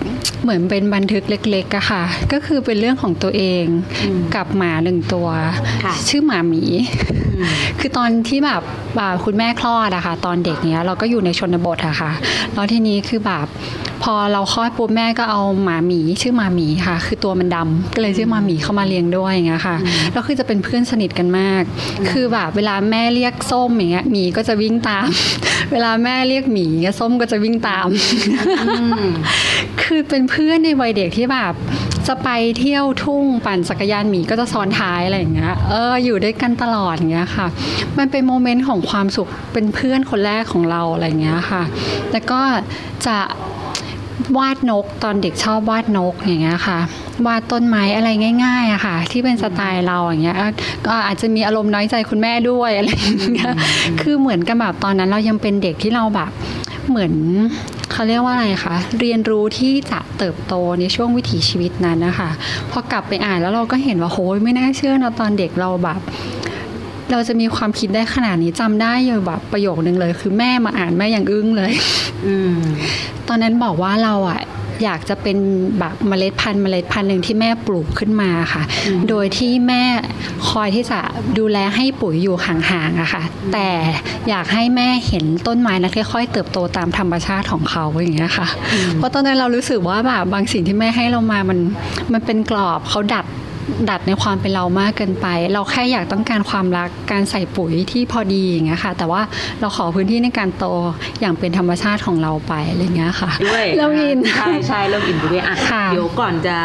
[0.44, 3.66] เหมือนเป็นบันทึกเล็กๆอะค่ะ ก็คือเป็นเรื่องของตัวเอง
[4.04, 5.28] อืมกับหมาหนึ่งตัว
[5.84, 6.64] ค่ะชื่อหมาหมี
[7.36, 8.62] อืมคือตอนที่แบบ
[9.00, 12.12] อ่าคุณแม่คลอดอะค่ะ ตอนเด็กเนี้ยเราก็อยู่ในชนบทอะค่ะ
[12.54, 13.48] แล้วทีนี้คือแบบ
[14.04, 19.76] พอเราคลอดปุ๊บแม่ก็เอาหมาหมีชื่อหมาหมีค่ะ คือตัวมันดำก็เลยชื่อหมาหมีเข้ามาเลี้ยงด้วยอย่างเงี้ยค่ะ
[20.14, 21.64] แล้วคือจะเป็นเพื่อนสนิทกันมาก
[22.10, 25.08] คือแบบเวลาแม่เรียกส้มอย่างเงี้ยหมีก็จะวิ่งตาม
[25.72, 27.88] เวลาแม่เรียกหมีเงี้ยส้มก็จะวิ่งตาม
[28.64, 29.10] อืม
[29.82, 31.54] คือเป็นเพื่อนในวัยเด็กที่แบบ
[32.08, 37.48] จะไปเที่ยวทุ่งปั่นจักรยานหมีก็จะซ้อนท้ายอะไรอย่างเงี้ย เอออยู่ด้วยกันตลอดอย่างเงี้ยค่ะ
[37.98, 41.64] มันเป็นโมเมนต์ของความสุขเป็นเพื่อนคนแรกของเราอะไรอย่างเงี้ยค่ะ
[42.12, 42.42] แล้วก็
[43.06, 43.18] จะ
[44.38, 46.80] วาดนกตอนเด็กชอบวาดนกอย่างเงี้ยค่ะ
[47.28, 48.10] วาดต้นไม้อะไร
[48.44, 50.38] ง่ายๆอะค่ะ ที่เป็นสไตล์เราอย่างเงี้ย
[50.86, 53.54] ก็อาจจะมีอารมณ์น้อยใจคุณแม่ด้วยอะไรอย่างเงี้ย
[54.02, 56.32] คือเหมือนกับแบบตอนนั้นเรายังเป็นเด็กที่เราแบบ
[56.90, 57.14] เหมือน
[57.92, 62.30] เขาเรียกว่าอะไรคะเรียนรู้ที่จะเติบโตในช่วงวิถีชีวิตนั้นนะคะ
[62.72, 66.00] พอกลับไปอ่านแล้วเราก็เห็นว่าโหยไม่น่าเชื่อนะตอนเด็กเราแบบ
[67.12, 71.72] เราจะมีความคิดได้ขนาดนี้จำได้อยู่แบบประโยคนึงเลย คือแม่มาอ่านแม่ยังอึ้งเลย
[72.26, 72.56] อืม
[73.28, 74.42] ตอนนั้นบอกว่าเราอะ
[74.84, 75.38] อยากจะเป็น
[75.80, 78.64] แบบเมล็ดพันธุ์เมล็ดพันธุ์หนึ่งที่แม่ปลูกขึ้นมาค่ะ
[79.10, 79.84] โดยที่แม่
[80.50, 81.00] คอยที่จะ
[81.40, 83.70] ดูแลให้ปุ๋ยอยู่ห่างๆอะค่ะ แต่
[84.30, 88.48] อยากให้แม่เห็นต้นไม้นั้นค่อยๆเติบโตตามธรรมชาติของเขาอย่างเงี้ยค่ะ
[88.96, 91.60] เพราะตอนนั้นเรารู้สึกว่าแบบบางสิ่งที่แม่ให้เรามามัน
[92.14, 93.26] มันเป็นกรอบเขาดัด
[93.90, 99.22] ดัดในความเป็นเรามากเกินไป เราแค่อยากต้องการความรักการใส่ปุ๋ยที่พอดีอย่างเงี้ยค่ะ แต่ว่า
[99.60, 100.66] เราขอพื้นที่ในการโต
[101.20, 106.58] อย่างเป็นธรรมชาติของเราไปอะไรเงี้ยค่ะด้วยเราอินใช่ใช่เริ่มอินไปด้วยอะค่ะเดี๋ยวก่อนจะ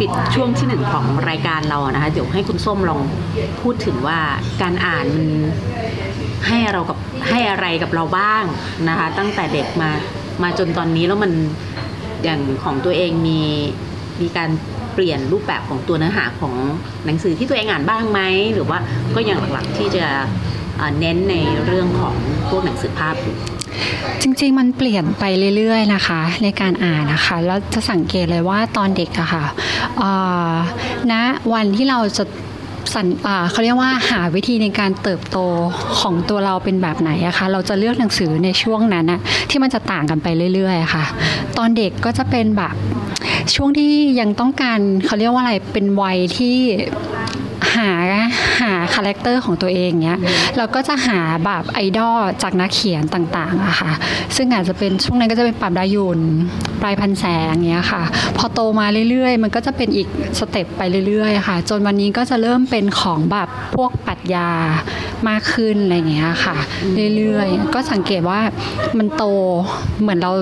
[0.00, 3.00] ปิดช่วงที่หนึ่งของรายการเราอะนะคะเดี๋ยวให้คุณส้มลอง
[3.60, 4.18] พูดถึงว่า
[4.62, 5.26] การอ่านมัน
[6.48, 8.44] ให้เรากับให้อะไรกับเราบ้าง
[8.88, 9.90] นะคะ ตั้งแต่เด็กมา
[10.42, 11.32] มาจนตอนนี้แล้วมัน
[12.24, 13.40] อย่างของตัวเองมี
[14.20, 14.50] มีการ
[14.94, 16.54] เปลี่ยนรูปแบบของตัวเนื้อหาของ
[17.06, 18.20] หนังสือที่ตัวเองอ่านบ้างไหม
[18.54, 18.78] หรือว่า
[19.14, 20.06] ก็ยังหลักๆที่จะ
[21.00, 21.34] เน้นใน
[21.66, 22.14] เรื่องของ
[22.48, 23.36] พวกหนังสือภาพอยู่
[24.22, 25.24] จริงๆ มันเปลี่ยนไป
[25.56, 29.44] เรื่อยๆนะคะ ในการอ่านนะคะ แล้วจะสังเกตเลยว่าตอนเด็กอะค่ะ
[29.98, 30.10] เอ่
[30.50, 30.52] อ
[31.12, 31.14] ณ
[31.52, 32.24] วันที่เราจะ
[32.94, 33.06] สัน
[33.50, 35.38] เขาเรียกว่าหาวิธีในการเติบโต
[36.00, 39.20] ของตัวเราเป็นแบบไหนอะคะเราจะเลือกหนังสือในช่วงนั้นอะ
[39.50, 41.04] ที่มันจะต่างกันไปเรื่อยๆค่ะ
[41.58, 42.74] ตอนเด็กก็จะเป็นแบบ
[43.54, 47.90] ช่วงที่ยังต้องการเขาเรียกว่าอะไรเป็นวัยที่า
[48.60, 50.18] หา character ของตัวเองเนี้ย
[50.56, 53.92] เราก็จะหาแบบไอดอลจากนักเขียนต่างๆอะค่ะ
[54.36, 56.20] ซึ่งอาจจะเป็นช่วงนั้นก็จะเป็นปราบดา หยุ่น
[56.82, 58.02] ปรายพันแสงเงี้ยค่ะ
[58.36, 64.50] พอโตมาเรื่อยๆ มันก็จะเป็นอีก step ไปเรื่อยๆค่ะ จนวันนี้ก็จะเริ่มเป็นของแบบพวกปรัชญา
[65.28, 66.56] มากขึ้นอะไรเงี้ยค่ะ
[67.16, 68.40] เรื่อยๆ ก็สังเกตว่า
[68.98, 69.24] มันโต
[70.00, 70.32] เหมือนเรา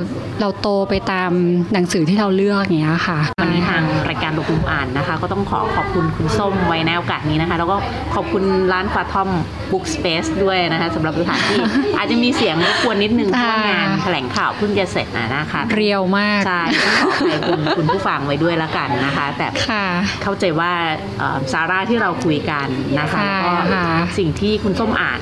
[0.41, 1.31] เราโตไปตาม
[1.73, 7.77] หนังสือที่เราเลือกอย่างเงี้ยค่ะวันนี้ทางรายการดกมุมอ่านนะคะ ก็ต้องขอขอบคุณคุณส้มไว้ในโอกาสนี้นะคะ แล้วก็
[8.15, 9.29] ขอบคุณร้านฟาทอม
[9.71, 11.59] บุ๊กสเปซด้วยนะคะสำหรับสถานที่
[11.97, 19.85] อาจจะมีเสียงรบกวนนิดนึงเพราะว่างานแถลงข่าวเพิ่งจะเสร็จนะนะคะ เรียวมาก ใช่ต้องขออภัยคุณคุณผู้ฟังไว้ด้วยละกันนะคะ แต่ค่ะ
[20.23, 20.73] เข้าใจว่า
[21.19, 22.67] เอ่อซาร่าที่เราคุยกัน
[23.01, 23.85] นะคะใช่แล้วก็ค่ะ
[24.19, 25.21] สิ่งที่คุณส้มอ่าน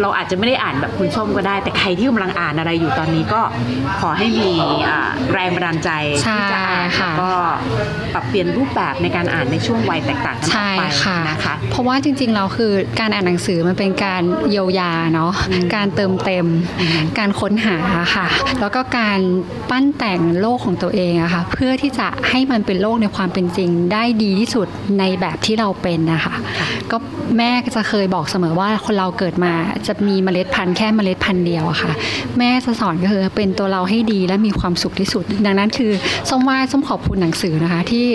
[0.00, 3.40] เราอาจจะไม่ได้อ่านแบบคุณส้มก็ได้ แต่ใครที่กำลังอ่านอะไรอยู่ตอนนี้ก็
[4.00, 4.52] ขอให้มี
[4.88, 5.90] อ่าแรงบันดาลใจ
[6.34, 7.40] ที่จะอ่านใช่ค่ะแล้วก็
[8.12, 15.32] ปรับเปลี่ยนรูปแบบในการอ่านในช่วงวัยแตกต่างกันออใช่กไปค่ะนะคะ เพราะว่าจริงๆเราคือการอ่านหนังสือมันเป็นการเยียวยาเนาะ
[15.74, 16.46] การเติมเต็ม
[17.18, 17.76] การค้นหา
[18.16, 18.26] ค่ะ
[18.60, 19.20] แล้วก็การ
[19.70, 26.34] ปั้นแต่งโลกของตัวเองอะค่ะเพื่อที่จะให้มันเป็นโลกในความเป็นจริงได้ดีที่สุดในแบบที่เราเป็นนะคะ
[26.90, 26.96] ก็
[27.36, 29.52] แม่จะเคยบอกเสมอว่าคนเราเกิดมา
[29.86, 31.92] จะมีเมล็ดพันธุ์แค่เมล็ดพันธุ์เดียวอะค่ะ
[32.38, 35.92] แม่จะสอนก็คือเป็นตัวเราให้ดีและมีความสุขที่สุด ดังนั้นคือ
[36.28, 38.06] ส้มว่าส้มขอบคุณหนังสือนะคะ ที่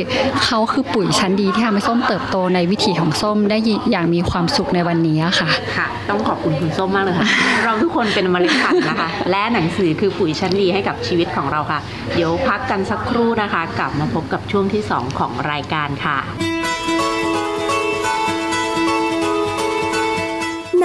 [0.45, 3.57] เขาคือปุ๋ยชั้นดีที่ทำให้ส้มเติบโตในวิถีของส้มได้
[3.91, 7.27] อย่างมีความสุขในวันนี้ค่ะค่ะ ต้องขอบคุณคุณส้มมากเลยค่ะ
[7.63, 11.79] เราทุกคนเป็นเมล็ดพันธุ์นะคะ และหนังสือคือปุ๋ยชั้นดีให้กับชีวิตของเราค่ะ
[12.15, 16.19] เดี๋ยวพักกันสักครู่นะคะ กลับมาพบกับช่วงที่ 2 ของรายการค่ะ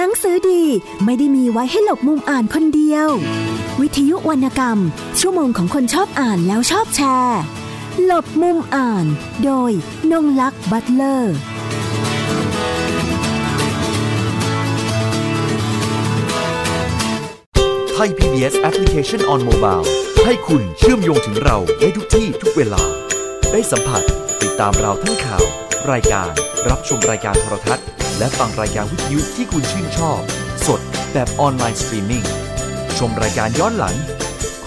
[0.01, 0.63] หนังสือดี
[1.05, 3.07] ไม่ได้มีไว้ให้หลบมุมอ่านคนเดียว
[3.81, 4.79] วิทยุวรรณกรรม
[5.19, 7.39] ชั่วโมงของคนชอบอ่านแล้วชอบแชร์
[8.05, 9.05] หลบมุมอ่าน
[9.43, 9.71] โดย
[10.11, 11.35] นงลักษ์บัตเลอร์
[17.93, 19.85] ไทย PBS Application on Mobile
[20.25, 22.83] ให้คุณเชื่อมโยงถึงเราในทุกที่ทุกเวลา
[23.51, 24.03] ได้สัมผัส
[24.41, 25.43] ติดตามเราทั้งข่าว
[25.91, 26.29] รายการ
[26.69, 27.87] รับชมรายการโทรทัศน์
[28.19, 30.19] และฟังรายการวิทยุที่คุณชื่นชอบ
[30.67, 30.81] สด
[31.13, 32.23] แบบ online streaming
[32.97, 33.95] ชมรายการย้อนหลัง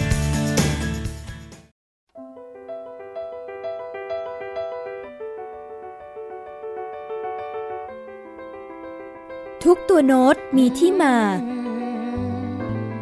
[9.67, 11.15] ทุกตัวโน้ตมีที่มา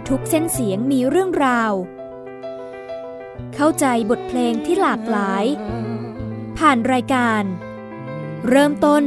[0.08, 1.74] ทุกเส้นเสียงมีเรื่องราว
[3.56, 5.46] เข้าใจบทเพลงที่หลากหลาย
[6.58, 7.44] ผ่านรายการ
[8.50, 9.04] เริ่มต้น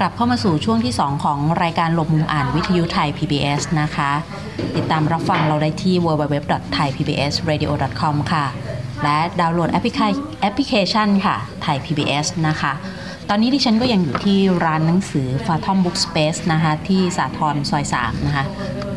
[0.00, 4.12] กลับเข้ามาสู่ช่วงที่ 2 ของรายการหลบมุมอ่านวิทยุไทย PBS นะคะ
[4.76, 8.46] ติดตามรับฟังเราได้ที่ www.thaipbsradio.com ค่ะ
[9.02, 10.00] และดาวน์โหลดแอปพลิเค
[10.40, 12.72] แอปพลิเคชันค่ะไทย PBS นะคะ
[13.28, 18.44] ตอนนี้ดิฉันก็ยังอยู่ที่ร้านหนังสือ Fathom Book Space นะคะที่สาทรซอย 3 นะคะ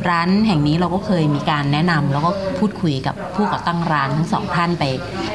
[0.10, 4.84] ร้านแห่งนี้เราก็เคยมีการแนะนำแล้วก็พูดคุยกับผู้ก่อตั้งร้านทั้งสองท่านไป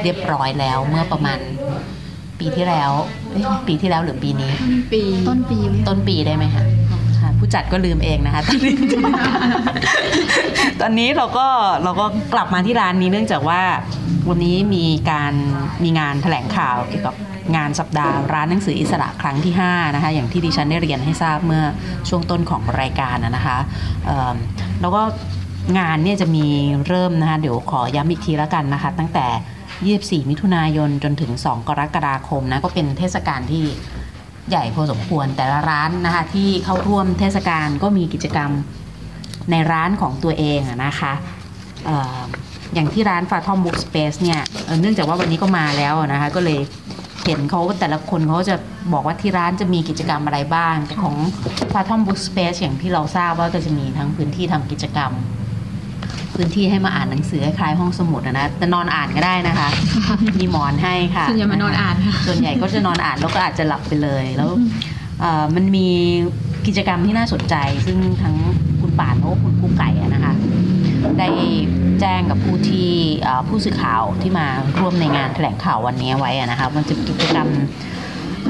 [0.03, 1.39] เรียบร้อยแล้วเมื่อประมาณ
[2.39, 2.91] ปีที่แล้ว
[3.31, 4.51] เอ๊ะปีที่แล้วหรือปีนี้
[4.93, 6.65] ปีต้นปี ต้นปีได้ไหมคะค่ะ
[7.39, 8.75] ผู้จัดก็ลืมเองนะคะตอนนี้
[10.81, 11.47] ตอนนี้เราก็
[11.83, 13.61] เราก็กลับมาที่ร้านนี้เนื่องจากว่า
[14.29, 15.33] วันนี้มีการ
[15.83, 17.15] มีงานแถลงข่าวเกี่ยวกับ
[17.55, 21.63] งานสัปดาห์ร้านหนังสืออิสระครั้งที่5นะคะอย่างที่ดิฉันได้เรียนให้ทราบเมื่อ
[22.09, 23.57] ช่วงต้นของรายการนะคะ
[24.81, 25.01] แล้วก็
[25.79, 26.45] งานเนี่ยจะมี
[26.87, 33.63] เริ่มนะคะเดี๋ยวขอย้ำอีกทีแล้วกันนะคะ ตั้งแต่ 24 มิถุนายนจนถึง 2 กรกฎาคมนะก็เป็นเทศกาลที่
[34.49, 38.51] ใหญ่พอสมควรแต่ละร้านนะคะที่เข้าร่วมเทศกาลก็มีกิจกรรม
[39.51, 41.13] ในร้านของตัวเองนะคะ
[42.73, 44.41] อย่างที่ร้าน f a t o m Book Space เนี่ย
[44.81, 46.59] เนื่องจากว่าวันนี้ก็มาแล้วนะคะก็เลย
[47.25, 48.55] เห็นเขาแต่ละคนเขาจะ
[48.93, 51.15] บอกว่าที่ร้านจะมีกิจกรรมอะไรบ้าง ของ
[51.73, 55.11] f a t o m Book Space อย่างที่เราทราบว่าก็จะมีทั้งพื้นที่ทำกิจกรรม
[56.35, 59.69] พื้นที่ให้มาอ่านหนังสือคล้ายๆห้องสมุดอะนะแต่นอนอ่านก็ได้นะคะ
[60.39, 64.49] มีหมอนให้ค่ะส่วนใหญ่มานอนอ่านค่ะส่วนใหญ่ก็จะนอนอ่านแล้วก็อาจจะหลับไปเลยแล้ว
[65.21, 65.87] เอ่อมันมี
[66.67, 68.35] กิจกรรมที่น่าสนใจ ซึ่งทั้ง
[68.81, 70.33] คุณป่านแล้วก็คุณกุ๊กไก่อะนะคะ
[71.19, 71.29] ได้
[71.99, 72.89] แจ้งกับผู้ที่
[73.21, 74.47] เอ่อผู้สื่อข่าวที่มา
[74.79, 77.47] ร่วมในงานแถลงข่าววันนี้ไว้อะนะคะมันจะมีกิจกรรม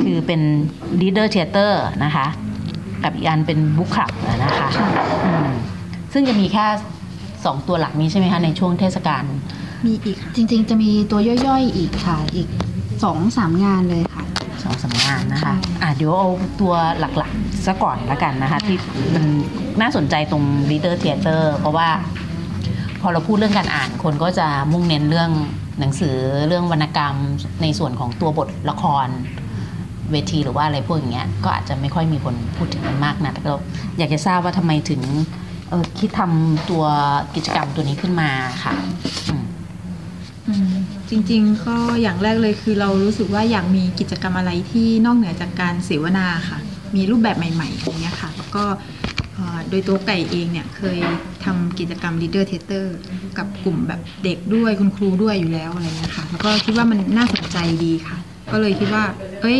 [0.01, 0.41] คือเป็น
[1.01, 1.71] leader theater
[2.03, 2.27] นะคะ
[3.03, 4.69] กับอีกอันเป็น book club อะนะคะ
[5.25, 5.49] อืม
[6.13, 6.65] ซึ่งจะมีแค่
[7.45, 9.23] สองตัวหลักนี้ใช่ไหมคะในช่วงเทศกาล
[9.85, 12.47] มีอีกค่ะจริง ๆ จะมีตัวย่อยๆอีกค่ะ อีก
[13.03, 14.23] สองสามงานเลยค่ะ
[14.63, 16.29] สองสามงานนะคะอะเดี๋ยวเอา
[16.61, 18.77] ตัวหลักๆซะก่อนละกันนะคะ ที่
[19.13, 19.25] มัน
[19.81, 21.89] น่าสนใจตรง Reader Theater เพราะว่า
[23.01, 25.31] พอเราพูดเรื่องการอ่านคนก็จะมุ่งเน้นเรื่อง
[25.79, 26.15] หนังสือ
[26.47, 27.15] เรื่องวรรณกรรม
[27.61, 29.07] ในส่วนของตัวบทละคร
[30.11, 33.55] เวทีหรือว่าอะไรพวกอย่างเงี้ยก็อาจจะไม่ค่อยมีคนพูดถึงมันมากนะแต่เรา
[33.97, 35.44] อยากจะทราบว่าทำไมถึงเอ่อ
[35.99, 36.85] คิดทำตัว
[37.35, 38.29] กิจกรรมตัวนี้ขึ้นมา
[38.63, 38.73] ค่ะ
[41.09, 46.59] จริงๆ ก็อย่างแรกเลยคือเรารู้สึกว่าอยากมีกิจกรรมอะไรที่นอกเหนือจากการเสวนาค่ะ
[46.95, 48.63] มีรูปแบบใหม่ๆอย่างเงี้ยค่ะแล้วก็
[49.69, 50.97] โดยตัวไก่เองเนี่ยเคย
[51.45, 52.85] ทำกิจกรรม Leader Theater
[53.37, 58.17] กับกลุ่มแบบเด็กด้วยคุณครูด้วยอยู่แล้วอะไรเงี้ยค่ะแล้วก็คิดว่ามันน่าสนใจดีค่ะ
[58.51, 59.03] ก็เลยคิดว่า
[59.41, 59.59] เอ้ย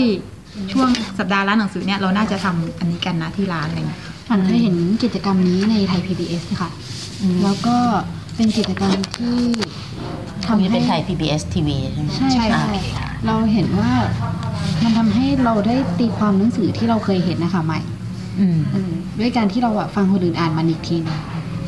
[0.72, 6.70] ช่วงสัปดาห์ร้านหนังสือเนี่ยเราน่าจะทำอันนี้กันนะที่ร้านอะไรเงี้ยค่ะ ฝันเคยเห็นกิจกรรมนี้ในไทย PBS ค่ะ
[7.44, 7.78] แล้วก็
[8.36, 9.38] เป็นกิจกรรมที่
[10.46, 13.92] ทำทำนี้ให้เป็นไทย PBS TV ใช่ไหมใช่ใช่ค่ะโอเคค่ะเราเห็นว่า
[14.84, 17.80] มันทำให้เราได้ตีความหนังสือที่เราเคยเห็นนะคะใหม่
[18.40, 21.20] อืมเออด้วยการที่เราอะฟังคนอื่นอ่านมันอีกทีนึง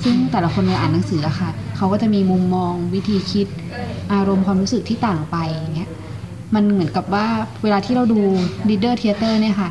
[0.04, 3.48] ซึ่งแต่ละคนเวลาอ่านหนังสืออะค่ะ เขาก็จะมีมุมมองวิธีคิด
[4.13, 5.89] อารมณ์ความรู้สึกที่ต่างไปอย่างเงี้ย
[6.56, 7.26] มันเหมือนกับว่า
[7.63, 8.20] เวลาที่เราดู
[8.70, 9.70] Leader Theater เนี่ยค่ะ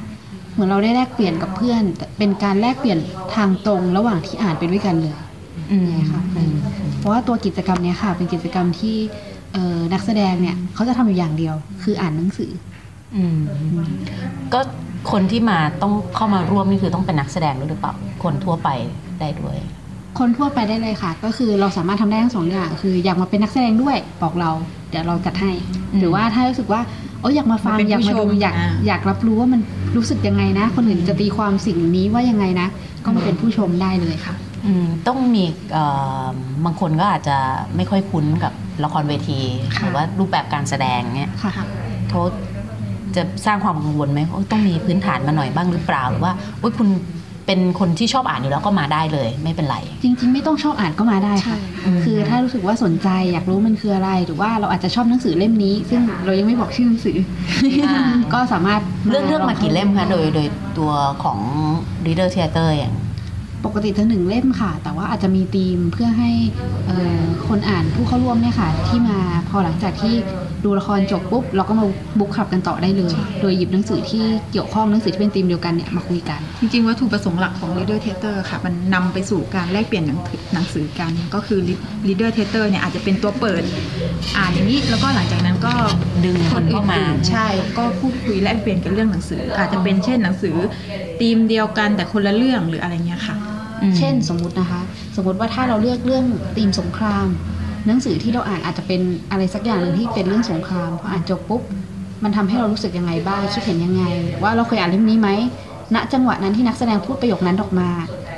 [0.57, 2.99] เหมือนเราได้แลกเปลี่ยนกับเพื่อนแต่เป็นการแลกเปลี่ยน
[3.35, 5.15] ทางตรงระหว่างที่อ่านไปด้วยกันเลย
[5.73, 6.21] อืมค่ะ
[6.99, 8.97] เพราะว่าตัวกิจกรรมเนี้ยค่ะ เป็นกิจกรรมที่
[9.53, 12.51] เอ่อนักแสดงเนี่ยเขาจะทำอยู่อย่างเดียว คืออ่านหนังสือ
[13.17, 13.39] อืม
[14.53, 14.61] ก็
[15.13, 18.69] คนที่มาต้องเข้ามาร่วมนี่คือต้องเป็นนักแสดงด้วยหรือเปล่า คนทั่วไป
[19.21, 19.57] ได้ด้วย
[20.19, 24.51] คนทั่วไปได้เลยค่ะ ก็คือเราสามารถทำได้ทั้งสองอย่างคืออยากมาเป็นนักแสดงด้วยบอกเรา
[24.91, 25.53] เดี๋ยวเราจัดให้
[25.93, 26.81] อืมหรือว่าถ้ารู้สึกว่า
[27.16, 29.61] โอ้ยอยากมาฟังมาเป็นอยากมาผู้ดูชมอยากอ่าอยากรับรู้ว่ามัน
[29.97, 32.69] รู้สึกยังไงนะ คนอื่นจะตีความสิ่งนี้ว่ายังไงนะ
[33.05, 34.35] ก็มาเป็นผู้ชมได้เลยค่ะ
[34.67, 35.85] อืมต้องมีเอ่
[36.23, 36.25] อ
[36.65, 37.37] บางคนก็อาจจะ
[37.77, 38.53] ไม่ค่อยคุ้นกับ
[38.85, 39.41] ละครเวที
[39.77, 41.53] ค่ะหรือว่ารูปแบบการแสดงเนี่ยค่ะ
[42.11, 42.23] เขา
[43.17, 46.89] จะสร้างความกังวลไหมว่าต้องมีพื้นฐานมาหน่อยบ้างหรือเปล่าหรือว่าอุ๊ยคุณ
[47.47, 57.17] เป็นคนที่ชอบอ่านอยู่แล้วก็มาได้เลย ไม่เป็นไรจริง ๆ ไม่ต้องชอบอ่านก็มาได้ค่ะอืมคือถ้ารู้สึกว่าสนใจอยากรู้มันคืออะไร หรือว่าเราอาจจะชอบหนังสือเล่มนี้ ซึ่งเรายังไม่บอกชื่อหนังสือ
[57.87, 58.81] อาก็สามารถ
[59.11, 61.39] เรื่องเรื่องมากี่เล่มคะโดยโดยตัวของ
[62.07, 62.95] Reader Theater อย่าง
[63.65, 66.31] ปกติทั้งหนึ่งเล่มค่ะ แต่ว่าอาจจะมีธีมเพื่อให้
[66.87, 70.15] เอ่อคนอ่านผู้เข้าร่วมเนี่ยค่ะ ที่มาพอหลังจากที่
[70.65, 71.87] ดูละครจบปุ๊บ เราก็มา
[72.19, 80.19] บุ๊กขับกันต่อได้เลย โดยหยิบหนังสือที่เกี่ยวข้องหนังสือที่เป็นธีมเดียวกันเนี่ยมาคุยกัน จริงๆวัตถุประสงค์หลักของ Leader Theater ค่ะ มันนำไปสู่การแลกเปลี่ยนหนัง
[80.55, 81.61] หนังสือกัน ก็คือ
[82.09, 83.63] Leader Theater เนี่ยอาจจะเป็นตัวเปิด
[84.37, 85.75] อ่านอย่างนี้แล้วก็หลังจากนั้นก็
[86.25, 87.47] ดึงคนเข้ามาอื่นๆใช่
[87.79, 90.57] ก็พูดคุยแลกเปลี่ยนกันเรื่องหนังสือ อาจจะเป็นเช่นหนังสือ
[91.21, 93.56] ธีมเดียวกันแต่คนละเรื่องหรืออะไรเงี้ยค่ะอืม
[93.99, 94.81] เช่นสมมุตินะคะ
[95.17, 96.25] สมมติว่าถ้าเราเลือกเรื่อง
[96.57, 97.27] ธีมสงคราม
[97.87, 101.63] หนังสือที่เราอ่านอาจจะเป็นอะไรสักอย่างหนึ่งที่เป็นเรื่องสงครามพออ่านจบปุ๊บ
[102.25, 104.05] มันทำให้เรารู้สึกยังไงบ้างคิดเห็นยังไง
[104.43, 105.29] ว่าเราเคยอ่านเล่มนี้ไหม
[105.95, 107.89] ณจังหวะนั้นที่นักแสดงพูดประโยคนั้นออกมา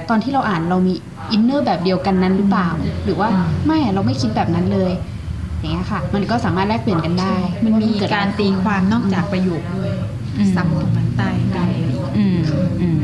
[0.09, 0.95] ตอนที่เราอ่านเรามี
[1.33, 2.69] อินเนอร์แบบเดียวกันนั้นหรือเปล่า
[3.05, 3.29] หรือว่า
[3.67, 4.93] ไม่เราไม่คิดแบบนั้นเลย
[5.59, 9.91] อย่างเงี้ยค่ะ มันก็สามารถแลกเปลี่ยนกันได้ มันมีว่เดอะไการตีความนอกจากประโยคด้วย
[10.39, 12.41] อืมซ้ำตรงนั้นใต้ได้อะไรอีกอืม
[12.83, 12.98] อืม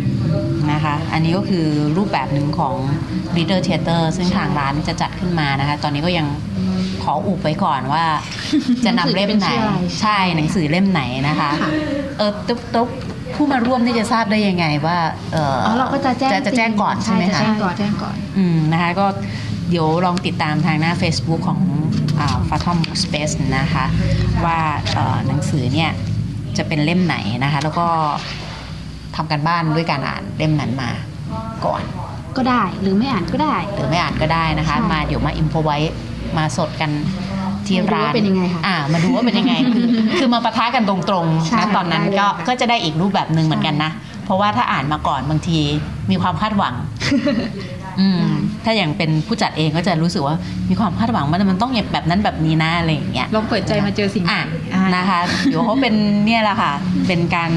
[0.85, 1.67] นะคะ อันนี้ก็คือ
[1.97, 2.75] รูปแบบหนึ่งของ
[3.37, 6.27] Reader Theater ซึ่งทางร้านจะจัดขึ้นมานะคะ ตอนนี้ก็ยัง
[7.03, 8.05] ขออุบไว้ก่อนว่า
[8.85, 11.51] จะนำเล่มไหนหนังสือเป็นชื่ออะไรใช่หนังสือเล่มไหนนะคะ
[12.19, 12.89] เออตุ๊บตุ๊บ
[13.35, 14.99] ผู้มาร่วมนี่จะทราบได้ยังไงว่า
[15.33, 19.07] เอออ๋อเราก็จะแจ้งจะจะแจ้งก่อนใช่ไหมจะคะแจ้งก่อนแจ้งก่อน อืมนะคะก็
[19.71, 21.61] เดี๋ยวลองติดตามทางหน้า Facebook ของ
[22.49, 23.85] ฟาทอมสเปซนะคะ
[24.45, 24.59] ว่า
[24.93, 25.91] เอ่อหนังสือเนี่ย
[26.59, 27.87] จะเป็นเล่มไหนนะคะ แล้วก็
[29.17, 30.91] ทำการบ้านด้วยการอ่านเล่มนั้นมา
[31.65, 31.83] ก่อน
[32.37, 35.79] ก็ได้หรือไม่อ่านก็ได้ หรือไม่อ่านก็ได้นะคะใช่มาเดี๋ยวมาอิมพอไว้
[36.37, 36.91] มาสดกัน
[37.67, 39.87] ที่มาดูร้านว่าเป็นยังไงคะอ่ามาดูว่าเป็นยังไง คือ
[40.19, 43.91] คือมาปะทะกันตรงใช่ๆนะตอนนั้นได้เลยก็ค่ะก็จะได้อีกรูปแบบหนึ่งเหมือนกันนะ
[44.25, 45.59] เพราะว่าถ้าอ่านมาก่อนบางที
[46.11, 46.75] มีความคาดหวัง
[48.01, 48.23] อืม
[48.65, 50.37] ถ้าอย่างเป็นผู้จัดเองก็จะรู้สึกว่า
[50.69, 55.95] มีความคาดหวังว่ามันต้องแบบนั้นแบบนี้นะอะไรอย่างเงี้ยลองเปิดใจมาเจอสิ่งใหม่อะอ่านะคะเดี๋ยวเขาเป็น
[56.27, 56.73] เนี่ยแหละค่ะ
[57.07, 57.51] เป็นการ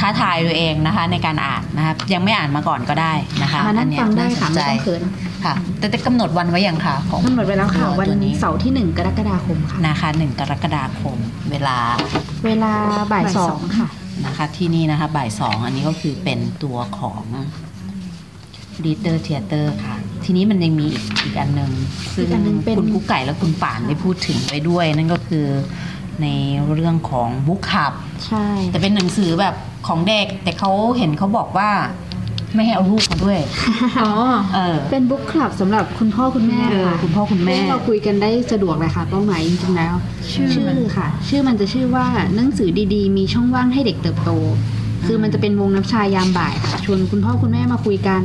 [0.00, 5.02] ท้าทายตัวเองนะคะในการอ่านนะคะยังไม่อ่านมาก่อนก็ได้นะคะมานั่งอัเยฟังได้าสค่ะนไม่ใจต้องเขิน
[5.44, 11.16] ค่ะ แต่จะกำหนดวันไว้ยังค่ะของกำหนดไว้แล้วค่ะตัววันตัวนี้เสาร์ที่หนึ่งกรกฎาคมค่ะนะคะหนึ่งกรกฎาคม
[11.50, 11.76] เวลา
[12.46, 12.72] เวลา
[13.12, 13.88] บ่ายบ่ายสสอองงค่ะ
[14.26, 17.22] นะคะที่นี่นะคะบ่ายสองอันนี้ก็คือเป็นตัวของ
[18.84, 21.70] Reader Theater ค่ะ ทีนี้มันยังมีอีกอีกอันหนึ่ง
[22.14, 25.46] ซึ่งอีกอันหนึ่งเป็นคุณกุ๊กไก่และคุณป่านได้พูดถึงไว้ด้วย นั่นก็คือ
[26.22, 26.26] ใน
[26.74, 27.92] เรื่องของบุ๊คคับ
[28.26, 29.54] ใช่ แต่เป็นหนังสือแบบ
[29.90, 31.70] ของเด็ก แต่เขาเห็นเขาบอกว่า
[32.54, 33.38] ไม่ให้เอาลูกมาด้วย
[34.02, 34.12] อ๋อ
[34.54, 39.94] เออ เป็นบุ๊กคลับสำหรับคุณพ่อคุณแม่เออค่ะคุณพ่อคุณแม่เราคุยกันได้สะดวกเลยค่ะเป้าหมายจริงๆแล้ว
[40.32, 44.30] ชื่อมันค่ะ ชื่อมันจะชื่อว่าหนังสือดีๆ มีช่องว่างให้เด็กเติบโต
[45.06, 48.22] คือมันจะเป็นวงน้ำชายามบ่ายค่ะชวนคุณพ่อคุณแม่มาคุยกัน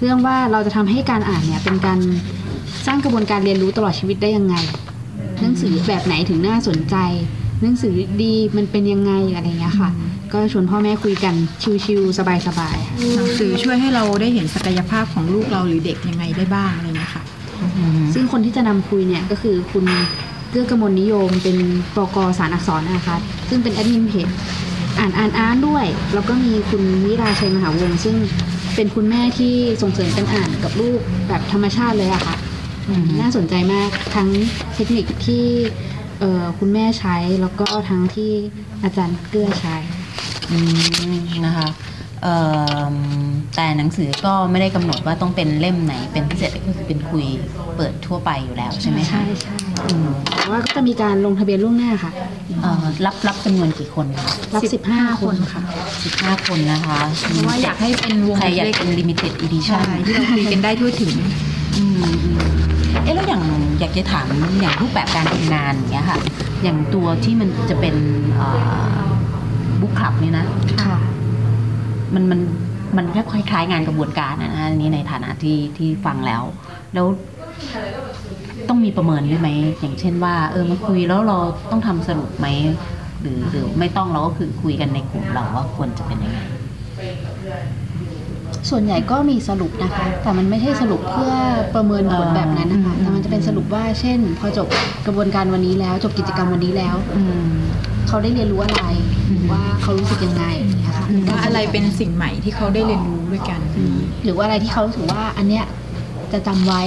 [0.00, 1.98] เรื่องว่าเราจะทำให้การอ่านเนี่ยเป็นการ
[2.86, 4.54] สร้างกระบวนการเรียนรู้ตลอดชีวิตได้ยังไง
[5.40, 6.96] หนังสือแบบไหนถึงน่าสนใจ
[7.62, 9.90] หนังสือดีมันเป็นยังไงอะไรเงี้ยค่ะ
[10.32, 11.34] ก็ชวนพ่อแม่คุยกัน
[11.84, 12.20] ชิวๆส
[12.58, 17.22] บายๆค่ะหนังสือช่วยให้เราได้เห็นศักยภาพของลูกเราหรือเด็กยังไงได้บ้างอะไรอย่างเงี้ยค่ะ
[18.14, 19.84] ซึ่งคนที่จะนำคุยเนี่ยก็คือคุณ
[20.50, 21.56] เกื้อกมลนิยมเป็น
[21.96, 23.16] ปกสารอักษรนะคะ
[23.48, 24.28] ซึ่งเป็นแอดมินเพจ
[24.98, 28.16] อ่านอ่านอ่านด้วย แล้วก็มีคุณวิราชัยมหาวงศ์ซึ่ง
[28.74, 32.36] เป็นคุณแม่ที่ส่งเสริมการอ่านกับลูกแบบธรรมชาติเลยอะค่ะ
[32.88, 34.28] อืมน่าสนใจมากทั้ง
[34.74, 35.44] เทคนิคที่
[36.20, 38.32] เอ่อคุณแม่ใช้แล้วก็ทั้งที่
[38.82, 39.76] อาจารย์เกื้อใช้
[40.50, 40.58] อื
[41.14, 41.68] มนะคะ
[42.22, 42.34] เอ่
[42.92, 42.94] อ
[43.56, 47.24] แต่หนังสือก็ไม่ได้กำหนดว่าต้องเป็นเล่มไหนเป็นพิเศษก็คือเป็นคุย
[47.76, 49.54] เปิดทั่วไปอยู่แล้วใช่ไหมคะใช่ใช่
[49.86, 52.12] อืมแต่ว่าก็จะมีการลงทะเบียนล่วงหน้าค่ะ
[52.62, 55.62] เอ่อรับรับจำนวนกี่คนคะรับสิบห้า15 คนค่ะ
[56.04, 61.14] สิบห้าคนนะคะเพราะว่าอยากให้เป็นวงใครอยากเล็กเป็น limited ๆ edition ใช่ที่เราคุยกันได้ทั่วถึง
[61.76, 62.38] อืมอืม
[63.02, 63.42] เอ๊ะแล้วอย่าง
[63.80, 64.26] อยากจะถาม
[64.60, 66.18] อย่างรูปแบบการทำงานอย่างเงี้ยค่ะ
[66.62, 67.94] อย่างตัวที่มันจะเป็น
[69.80, 70.44] บุ๊คคลับนี่นะ
[70.84, 70.98] ค่ะ
[72.14, 72.40] มันมัน
[72.96, 76.42] มันก็คล้ายๆงานกระบวนการนะนะอันนี้ในฐานะที่ที่ฟังแล้ว
[76.94, 77.06] แล้ว
[78.68, 79.48] ต้องมีประเมินด้วยไหม
[79.80, 81.38] อย่างเช่นว่า เออมาคุยแล้วเรา
[81.70, 82.46] ต้องทำสรุปไหม
[83.20, 86.40] หรือหรือไม่ต้องเราก็คือคุยกันในกลุ่มเราว่าควรจะเป็นยังไง
[88.70, 91.34] ส่วนใหญ่ก็มีสรุปนะคะ แต่มันไม่ใช่สรุปเพื่อ
[91.74, 94.68] ประเมินผลแบบนั้นนะคะอืมแต่มันจะเป็นสรุปว่า เช่น พอจบ
[95.06, 97.56] กระบวนการวันนี้แล้ว จบกิจกรรมวันนี้แล้วอืม
[98.08, 98.84] เขาได้เรียนรู้อะไร
[99.28, 105.64] อืมว่าเขารู้สึกยังไงอย่างเงี้ยค่ะอืมว่าอะไรเป็นสิ่งใหม่ที่เขาได้เรียนรู้ด้วยกันอืมหรือว่าอะไรที่เขารู้สึกว่าอันเนี้ย
[106.32, 106.82] จะจำไว้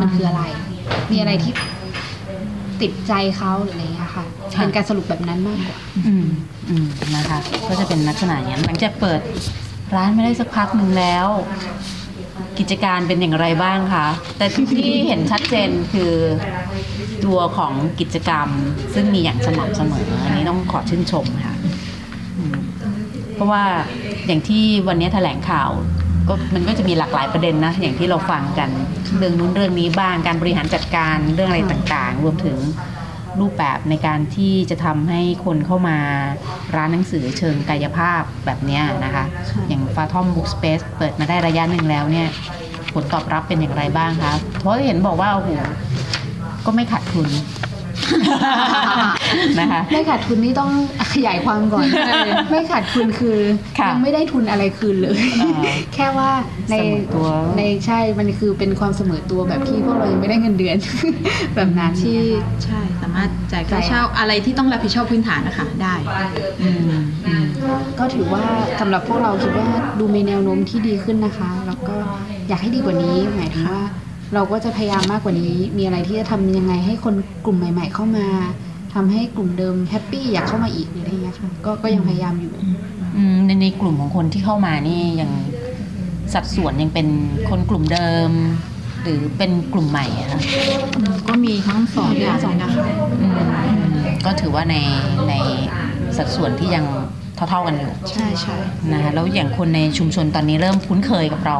[0.00, 0.42] มันคืออะไร
[1.12, 1.52] มีอะไรที่
[2.80, 6.26] ติดใจเขาหรืออะไรเงี้ยค่ะค่ะเป็นการสรุปแบบนั้นมากกว่าอืม
[6.68, 9.20] อืมนะคะ ก็จะเป็นลักษณะอย่างนั้นหลังจากเปิด
[9.94, 11.28] ร้านไม่ได้สักพักหนึ่งแล้ว
[12.58, 14.06] กิจการเป็นอย่างไรบ้างคะ
[14.38, 16.12] แต่ที่เห็นชัดเจนคือ
[17.24, 18.48] ตัวของกิจกรรม
[18.94, 21.54] ซึ่งมีอย่างสม่ำเสมออันนี้ต้องขอชื่นชมค่ะ
[23.34, 23.64] เพราะว่า
[24.26, 25.70] อย่างที่วันนี้แถลงข่าว
[26.28, 28.70] ก็มันก็จะมีหลากหลายประเด็นนะ อย่างที่เราฟังกัน
[29.18, 32.56] เรื่องนู้นเรื่องนี้บ้างการบริหารจัดการเรื่องอะไรต่างๆ รวมถึง
[33.40, 35.98] รูปแบบในการที่จะทำให้คนเข้ามา
[36.76, 39.24] ร้านหนังสือเชิงกายภาพแบบเนี้ยนะคะ
[39.68, 42.28] อย่างฟาทอมบุ๊กสเปซเปิดมาได้ระยะหนึ่งแล้วเนี่ย
[42.92, 45.50] ผลตอบรับเป็นอย่างไรบ้างคะเพราะเห็นบอกว่าโอ้โห
[46.66, 47.28] ก็ไม่ขาดทุน
[49.60, 50.70] นะคะไม่ขาดทุนนี่ต้อง
[51.14, 51.86] ขยายความก่อน
[52.50, 53.38] ไม่ขาดทุนคือ
[53.78, 56.30] ค่ะยังไม่ได้ทุนอะไรคืนเลยอ่าแค่ว่า
[56.70, 60.76] ในเสมอตัวในใช่มันคือเป็นความเสมอตัวแบบที่พวกเรายังไม่ได้เงินเดือน
[61.54, 62.28] แบบนั้นที่ที่
[62.64, 65.94] ใช่สามารถจ่ายค่าเช่าอะไรที่ต้องรับผิดชอบพื้นฐานนะคะได้
[66.62, 66.80] อืม
[67.26, 67.44] อืม
[67.98, 68.42] ก็ถือว่า
[68.80, 69.68] สำหรับพวกเราคิดว่า
[69.98, 71.96] ดูมีแนวโน้มที่ดีขึ้นนะคะ แล้วก็
[72.48, 73.82] อยากให้ดีกว่านี้หมายถึงว่า
[74.34, 77.14] เราก็จะพยายามมากกว่านี้ มีอะไรที่จะทำยังไงให้คน
[77.44, 78.26] กลุ่มใหม่ ๆ เข้ามา
[78.94, 82.52] ทำให้กลุ่มเดิมแฮปปี้อยากเข้ามาอีกหรืออะไรอย่างเงี้ยค่ะก็ก็ยังพยายามอยู่
[83.16, 85.30] อืมในในกลุ่มของคนที่เข้ามานี่ยัง
[86.34, 87.08] สัดส่วนยังเป็น
[87.48, 88.30] คนกลุ่มเดิม
[89.02, 90.40] หรือเป็นกลุ่มใหม่อะคะ
[91.28, 92.84] ก็มีทั้งสองอย่างเลยนะคะ
[93.20, 93.32] อืม
[93.68, 94.76] อืมก็ถือว่าใน
[95.28, 95.34] ใน
[96.16, 96.84] สัดส่วนที่ยัง
[97.50, 98.56] เท่า ๆกันอยู่ใช่ใช่
[98.92, 101.56] นะคะแล้วอย่างคนในชุมชนตอนนี้เริ่มคุ้นเคยกับเรา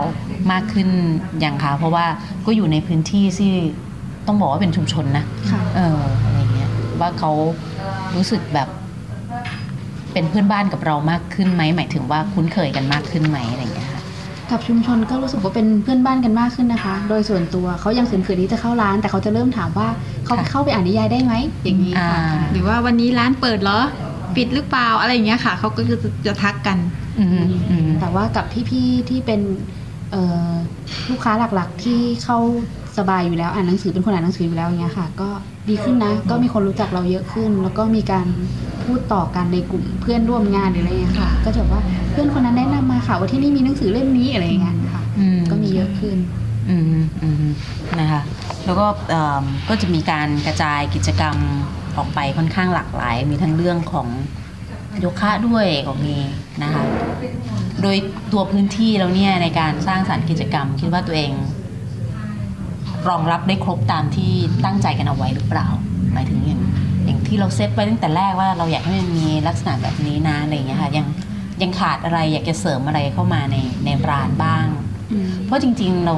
[0.52, 0.88] มากขึ้น
[1.40, 2.06] อย่างคะเพราะว่า
[2.46, 3.52] ก็อยู่ในพื้นที่ที่
[4.26, 6.70] ต้องบอกว่าเป็นชุมชนนะค่ะเอออะไรเงี้ย
[7.00, 7.30] ว่าเขา
[8.16, 8.68] รู้สึกแบบ
[10.12, 14.02] เป็นเพื่อนบ้านกับเรามากขึ้นไหมหมายถึงว่าคุ้นเคยกันมากขึ้นไหมอะไรอย่างเงี้ยค่ะ
[14.50, 19.88] กับชุมชนก็รู้สึกว่าเป็นเพื่อนบ้านกันมากขึ้นนะคะ โดยส่วนตัวเขายังเขินๆที่จะเข้าร้าน แต่เขาจะเริ่มถามว่า
[20.24, 23.80] เขาค่ะเข้าไปอ่านนิยายได้ไหมอย่างนี้อ่าค่ะหรือว่าวันนี้ร้านเปิดเหรอ
[24.38, 26.78] ปิดหรือเปล่าอะไรอย่างเงี้ยค่ะเขาก็จะจะทักกัน
[27.18, 27.30] อืม
[27.70, 29.40] อืมแต่ว่ากับพี่ๆที่เป็น
[30.10, 30.52] เอ่อ
[31.10, 32.38] ลูกค้าหลักๆที่เข้า
[32.98, 35.28] สบายอยู่แล้วอ่านหนังสือเป็นคนอ่านหนังสืออยู่แล้วอย่างเงี้ยค่ะ ก็
[35.68, 38.26] ดีขึ้นนะ ก็มีคนรู้จักเราเยอะขึ้น แล้วก็มีการ
[38.84, 46.16] พูดต่อกันในกลุ่มเพื่อนร่วมงานหรืออะไรเงี้ยค่ะ ก็จะแบบว่าเพื่อนคนนั้นแนะนำมาค่ะ ว่าที่นี่มีหนังสือเล่มนี้อะไรอย่างเงี้ยค่ะอืมก็มีเยอะขึ้น
[46.70, 46.84] อืม
[47.22, 47.46] อืม
[48.00, 48.22] นะคะ
[48.64, 51.36] แล้วก็เอิ่มก็จะมีการกระจายกิจกรรม
[51.98, 54.08] ออกไปค่อนข้างหลากหลาย มีทั้งเรื่องของ
[55.00, 56.16] โยคะด้วยก็มี
[56.62, 56.84] นะคะ
[57.82, 57.96] โดย
[58.32, 61.32] ตัวพื้นที่แล้วเนี่ยในการสร้างสรรค์กิจกรรม คิดว่าตัวเอง
[63.08, 64.32] รองรับได้ครบตามที่
[64.64, 65.68] ตั้งใจกันเอาไว้หรือเปล่า
[66.12, 66.60] หมายถึงอย่าง
[67.04, 71.06] อย่างที่เราเซตไว้ตั้งแต่แรกว่าเราอยากให้มันมีลักษณะแบบนี้นะอะไรอย่างเงี้ยค่ะยัง
[71.62, 74.66] ยังขาดอะไรอยากจะเสริมอะไรเข้ามาในในร้านบ้าง
[75.44, 76.16] เพราะจริงๆเรา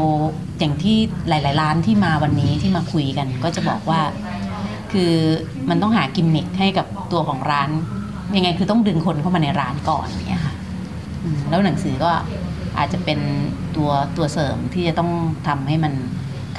[0.58, 0.96] อย่างที่
[1.28, 4.00] หลาย ๆ ร้านที่มาวันนี้ที่มาคุยกัน ก็จะบอกว่า
[4.92, 5.14] คือ
[5.68, 7.70] มันต้องหากิมมิคให้กับตัวของร้าน
[8.36, 10.54] ยังไงคือต้องดึงคนเข้ามาในร้านก่อนเนี่ยค่ะ
[11.48, 12.10] แล้วหนังสือก็
[12.78, 13.18] อาจจะเป็น
[13.76, 15.10] ตัวตัวเสริมที่จะต้อง
[15.46, 15.92] ทำให้มัน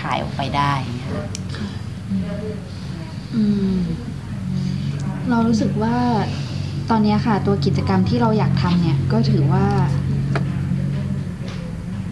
[0.01, 1.09] ขายออกไปได้เนี่ย
[1.57, 1.69] ค่ะ
[5.29, 5.97] เรารู้สึกว่า
[6.89, 9.65] ตอนนี้ค่ะ ตัวกิจกรรมที่เราอยากทำเนี่ยก็ถือว่า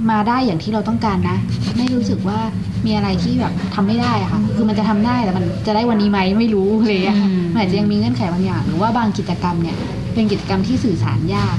[0.10, 1.38] มาได้อย่างที่เราต้องการนะ
[1.78, 2.40] ไม่รู้สึกว่า
[2.86, 9.76] มีอะไรที่แบบทำไม่ได้อะค่ะ คือมันจะทำได้แต่มันจะได้วันนี้ไหมไม่รู้เลยอะค่ะอืมมันอาจจะยังมีเงื่อนไขบางอย่าง หรือว่าบางกิจกรรมเนี่ย
[10.14, 11.58] เป็นกิจกรรมที่สื่อสารยาก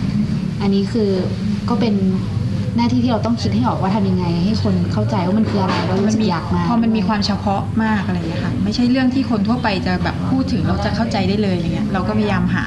[0.63, 1.11] อันนี้คือ
[1.69, 1.95] ก็เป็น
[2.77, 12.65] หน้าที่ที่เราต้องคิดให้ออกว่าทำยังไง ให้คนเข้าใจว่ามันคืออะไรว่ารู้สึกอยากมาพอมันมีความเฉพาะมากอะไรอย่างเงี้ยค่ะ ไม่ใช่เรื่องที่คนทั่วไปจะแบบพูดถึงเราจะเข้าใจได้เลยอย่างเงี้ยเราก็พยายามหา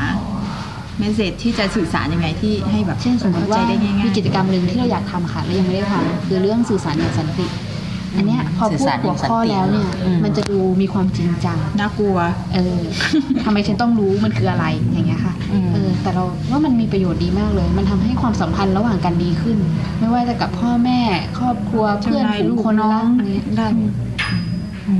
[0.99, 7.47] เมสเซจที่จะสื่อสารยังไงที่ให้แบบเช่นสมมติเข้าว่าใจได้ง่ายมีกิจกรรมหนึ่งที่เราอยากทำค่ะแล้วยังไม่ได้ทำคือเรื่องสื่อสารอย่างสันติ
[8.15, 12.17] อันเนี้ยพอสื่อพูดสารอหัวย่างสันติข้อแล้วเนี่ยอืมมันจะดูมีความจริงจังๆน่ากลัว
[12.53, 12.79] เออ
[13.45, 19.57] ทำไมฉันต้องรู้มันคืออะไรอย่างเงี้ยค่ะอืมเออแต่เราว่ามันมีประโยชน์ดีมากเลย มันทำให้ความสัมพันธ์ระหว่างกันดีขึ้น
[19.99, 20.99] ไม่ว่าจะกับพ่อแม่
[21.39, 23.93] ครอบครัวเพื่อนเจ้านายฝูลูงกคนน้อรังกอะไรเงี้ยได้หมด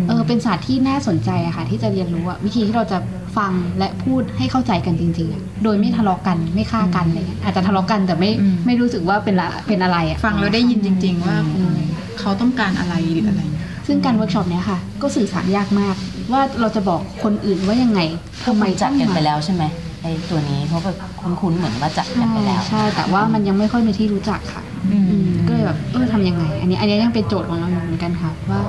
[0.08, 2.98] เออเป็นศาสตร์ที่น่าสนใจอะค่ะ ที่จะเรียนรู้อะวิธีที่เราจะ
[3.38, 11.78] ฟังและพูดให้เข้าใจกันจริงๆอะโดยไม่ทะเลาะกันไม่ฆ่ากันอะไรเงี้ยอาจจะทะเลาะกันแต่ไม่อืมไม่รู้สึกว่าเป็นละเป็นอะไรอะฟังแล้วได้ยินจริง ๆ ว่าอืม
[12.20, 15.96] เขาต้องการอะไรหรืออะไรเงี้ยซึ่งการเวิร์กช็อปเนี้ยค่ะ ก็สื่อสารยากมาก
[16.32, 18.00] ว่าเราจะบอกคนอื่นว่ายังไง
[18.46, 19.64] ทำไมจัดกันไปต้องมาแล้วใช่ไหม
[20.02, 28.60] ไอ้ตัวนี้เพราะแบบคุ้นๆเหมือนว่าจัดกันใช่ไปแล้ว ใช่ แต่ว่ามันยังไม่ค่อยเป็นที่รู้จักค่ะอืมอืมก็เลยแบบเออทำยังไง อันนี้อันนี้ยังเป็นโจทย์ของเราอยู่เหมือนกันค่ะว่า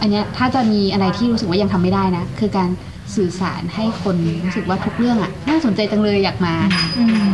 [0.00, 2.70] อันเนี้ยถ้าจะมีอะไรที่รู้สึกว่ายังทำไม่ได้นะ คือการ
[3.16, 6.54] สื่อสารให้คนรู้สึกว่าทุกเรื่องอะน่าสนใจจังเลยอยากมา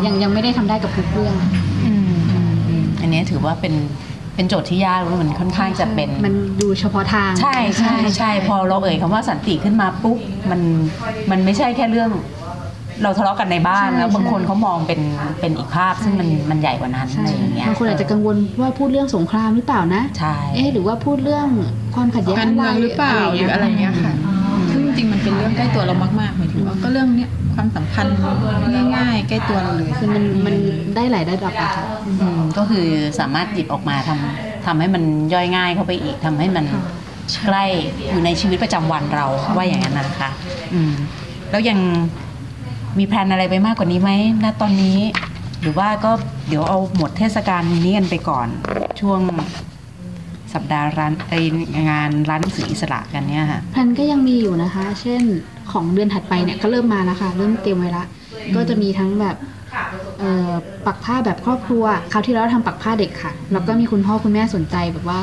[0.04, 1.34] ยังยังไม่ได้ทำได้กับทุกเรื่อง
[1.84, 3.74] อืมอืมอืมอันนี้ถือว่าเป็น
[4.34, 10.18] เป็นโจทย์ที่ยากแล้วมันค่อนข้างจะเป็นมันดูเฉพาะทาง ใช่ใช่ใช่พอเราเอ่ยคำว่าสันติขึ้นมาปุ๊บ
[10.50, 10.60] มัน
[11.30, 12.10] มันไม่ใช่แค่เรื่อง
[13.02, 15.00] เราทะเลาะกันในบ้านใช่แล้วบางใช่คนเขามองเป็น
[15.40, 21.46] เป็นอีกภาพซึ่งมันมันใหญ่กว่านั้นใช่อะไรอย่างเงี้ยบางคนอาจจะกังวลว่าพูดเรื่องสงครามหรือเปล่านะใช่เอ๊ะหรือว่าพูดเรื่อง
[21.94, 28.14] ความขัดแย้งการเมืองหรือเปล่าหรืออะไรเงี้ยค่ะอืมซึ่งจริงๆมันเป็นเรื่องใกล้ตัวเรามากๆหมายถึงว่าก็เรื่องเนี้ยความสัมพันธ์
[28.96, 30.54] ง่ายๆ ใกล้ตัวเราเลยคือมันมัน
[30.96, 31.84] ได้หลายระดับอะค่ะ
[32.20, 32.86] อืมก็คือ
[33.20, 35.02] สามารถหยิบออกมาทำทำให้มัน
[35.34, 36.64] ย่อยง่ายเข้าไปอีกทำให้มัน
[37.46, 37.64] ใกล้
[38.10, 39.26] อยู่ในชีวิตประจำวันเรา
[39.56, 40.30] ว่าอย่างนั้นนะคะ
[40.74, 40.92] อืม
[41.50, 41.78] แล้วยัง
[42.98, 44.10] มีแพลนอะไรไปมากกว่านี้ไหม
[44.44, 44.98] ณตอนนี้
[45.62, 46.12] หรือว่าก็
[46.48, 48.48] เดี๋ยวเอาหมดเทศกาลนี้กันไปก่อน
[49.00, 49.20] ช่วง
[50.54, 51.34] สัปดาห์ร้านไอ
[51.90, 55.22] งานร้านหนังสืออิสระกันเนี่ยค่ะแพลนก็ยังมีอยู่นะคะ เช่น
[55.72, 58.04] ของเดือนถัดไปเนี่ยก็เริ่มมาแล้วค่ะ เริ่มเตรียมไว้ละ
[58.54, 59.36] ก็จะมีทั้งแบบ
[60.86, 65.20] ปักผ้าแบบครอบครัว คราวที่แล้วเราทำปักผ้าเด็กค่ะ แล้วก็มีคุณพ่อคุณแม่สนใจแบบว่า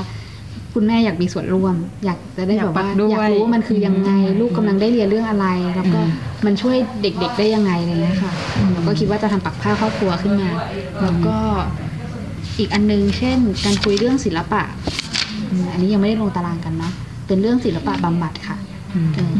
[0.74, 5.99] คุณแม่อยากมีส่วนร่วม อยากจะได้แบบว่าอยากปักด้วยอยากรู้ว่ามันคือยังไง ลูกกำลังได้เรียนเรื่องอะไร แล้วก็
[6.45, 8.32] มันช่วยเด็กๆได้ยังไงอะไรเงี้ยค่ะ
[8.74, 10.49] แล้วก็คิดว่าจะทำปักผ้าครอบครัวขึ้นมา
[11.01, 11.38] แล้วก็
[12.59, 14.63] อีกอันนึงเช่น การคุยเรื่องศิลปะ
[15.51, 16.93] อืมอันนี้ยังไม่ได้ลงตารางกันเนาะ
[17.28, 18.57] เป็นเรื่องศิลปะบำบัดค่ะ
[18.95, 19.34] อืมเออ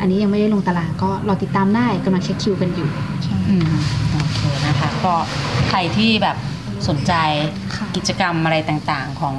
[0.00, 2.88] อันนี้ยังไม่ได้ลงตารางก็รอติดตามได้กำลังเช็คคิวกันอยู่
[3.48, 3.72] อืม
[4.10, 5.14] โอเคนะคะก็
[5.68, 6.36] ใครที่แบบ
[6.88, 7.12] สนใจ
[7.74, 9.36] ค่ะกิจกรรมอะไรต่างๆของ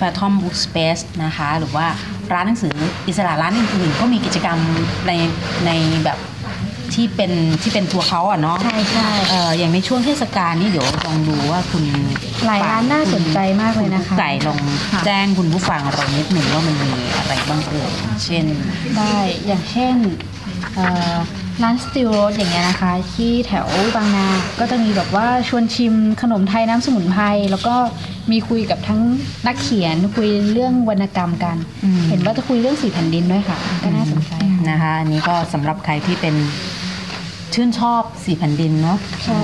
[0.00, 1.86] Phantom Book Space นะคะ หรือว่า
[2.32, 2.74] ร้านหนังสือ
[3.08, 4.58] อิสระร้านอื่นๆก็มีกิจกรรม
[5.06, 5.12] ใน
[5.66, 5.70] ใน
[6.04, 6.18] แบบ
[6.94, 7.32] ที่เป็น
[7.62, 11.84] ที่เป็นตัวเขาอะเนาะใช่ใช่เอ่ออย่างในช่วงเทศกาลนี่เดี๋ยวลองดูว่าคุณ
[12.46, 14.60] หลายร้านน่าสนใจมากเลยนะคะไก่ลอง
[15.04, 17.90] แจ้งคุณผู้ฟังเรานิดหนึ่งว่ามันมีอะไรบ้างเอ่ย
[18.24, 18.44] เช่น
[18.96, 19.14] ได้
[19.46, 19.96] อย่างเช่น
[20.74, 21.14] เอ่อ
[21.62, 24.26] ร้านสติลโรสอย่างเงี้ยนะคะ ที่แถวบางนา
[24.60, 27.76] ก็จะมีแบบว่าชวนชิมขนมไทยน้ำสมุนไพรแล้วก็
[28.30, 29.00] มีคุยกับทั้ง
[29.46, 36.34] นักเขียนคุยเรื่องวรรณกรรมกันอืมเห็นว่าจะคุยเรื่องสีแผ่นดินด้วยค่ะ ก็น่าสนใจค่ะนะคะอันนี้ก็สำหรับใครที่เป็น
[37.54, 39.40] ชื่นชอบสีแผ่นดินเนาะใช่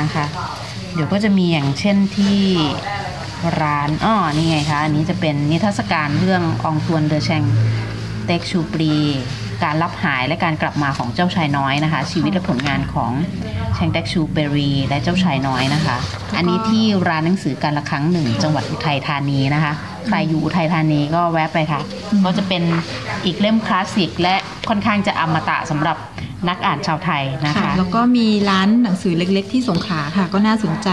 [0.00, 0.24] นะคะ
[0.94, 2.38] เดี๋ยวก็จะมีอย่างเช่นที่
[3.62, 7.42] ร้านอ้อนี่ไงคะ อันนี้จะเป็นนิทรรศการเรื่ององตวนเดอแชง
[8.26, 8.94] เต็กชูปรี
[9.64, 13.12] การรับหายและการกลับมาของเจ้าชายน้อยนะคะ ชีวิตและผลงานของ
[13.74, 15.96] แชงเต็กชูเบรีและเจ้าชายน้อยนะคะ
[16.36, 19.72] อันนี้ที่ร้านหนังสือการละครั้งหนึ่ง จังหวัดอุทัยธานีนะคะ
[20.06, 21.80] ใครอยู่อุทัยธานีก็แวะไปค่ะ
[22.24, 22.62] ก็จะเป็น
[23.24, 24.34] อีกเล่มคลาสสิกและ
[24.68, 25.96] ค่อนข้างจะอมตะสำหรับ
[26.48, 30.88] นักอ่านชาวไทยนะคะค่ะแล้วก็มีร้านหนังสือเล็ก ๆ ที่สงขลาค่ะ ก็น่าสนใจ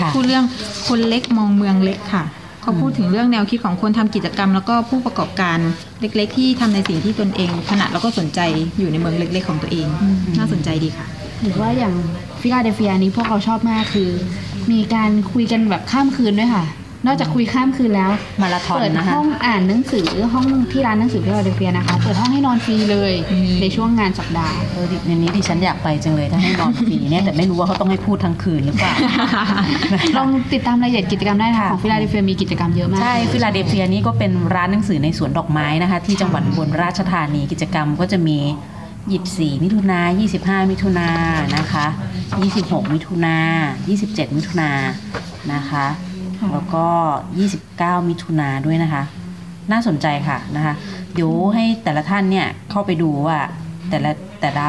[0.00, 0.44] ค่ะพูดเรื่อง
[0.88, 2.24] คนเล็กมองเมืองเล็กค่ะ
[2.66, 5.58] เขาพูดถึงเรื่องแนวคิดของคนทำกิจกรรม แล้วก็ผู้ประกอบการ
[6.00, 8.40] เล็ก ๆ ที่ทำในสิ่งที่ตนเองถนัดแล้วก็สนใจ
[8.78, 9.86] อยู่ในเมืองเล็ก ๆ ของตัวเอง
[10.38, 11.06] น่าสนใจดีค่ะ
[11.42, 11.94] หรือว่าอย่าง
[12.40, 14.10] ฟิลาเดลเฟียนี้พวกเราชอบมากคือ
[14.72, 16.64] มีการคุยกันแบบข้ามคืนด้วยค่ะ
[17.06, 18.10] นอกจากคุยข้ามคืนแล้ว
[18.42, 28.94] มาราธอนเปิดนะคะห้องอ่านหนังสือห้องที่ร้านหนังสือฟิลาเดลเฟียนะคะ เปิดห้องให้นอนฟรีเลยอืมในช่วงงานสัปดาห์เออดิในนี้ดิฉันอยากไปจังเลยถ้าให้นอนฟรีเนี่ยแต่ไม่รู้ว่าเขาต้องให้พูดทั้งคืนหรือเปล่า
[30.16, 38.38] ลองติดตามรายละเอียดกิจกรรมได้นะคะค่ะของฟิลาเดลเฟียมีกิจกรรมเยอะมากใช่ฟิลาเดลเฟียนี่ก็เป็นร้านหนังสือในสวนดอกไม้นะคะ ที่จังหวัดอุบลราชธานีกิจกรรมก็จะมี
[39.00, 40.00] 24 มิถุนา
[40.36, 41.08] 25 มิถุนา
[41.56, 41.86] นะคะ
[42.40, 43.36] 26 มิถุนา
[43.86, 44.70] 27 มิถุนา
[45.52, 45.86] นะคะ
[46.52, 46.86] แล้วก็
[47.42, 49.02] 29 มิถุนาด้วยนะคะ
[49.72, 50.74] น่าสนใจค่ะนะคะ
[51.14, 53.38] เดี๋ยวให้แต่ละท่านเนี่ยเข้าไปดูว่า
[53.90, 54.10] แต่ละ
[54.40, 54.68] แต่ละ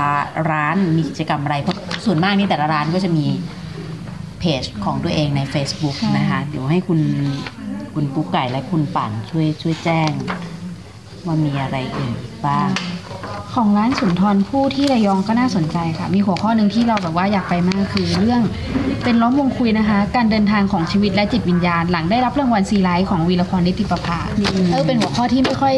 [0.51, 3.25] ร้านมีกิจกรรมอะไร เพราะส่วนมากนี่แต่ละร้านก็จะมี
[4.39, 6.99] เพจของตัวเองใน Facebook นะคะ เดี๋ยวให้คุณ
[7.93, 10.11] คุณปุ๊กไก่และคุณปั่นช่วยช่วยแจ้ง
[11.25, 12.15] ว่ามีอะไรอื่น
[12.45, 12.69] บ้าง
[13.57, 18.41] ของร้านสุนทรภู่ที่ระยองก็น่าสนใจค่ะ มีหัวข้อหนึ่งที่เราแบบว่าอยากไปมากคือเรื่อง
[19.03, 24.19] เป็นล้อมวงคุยนะคะ การเดินทางของชีวิตและจิตวิญญาณ หลังได้รับรางวัลซีไลท์ของวีรพรนิติประภา
[24.71, 25.73] เออเป็นหัวข้อที่ไม่ค่อย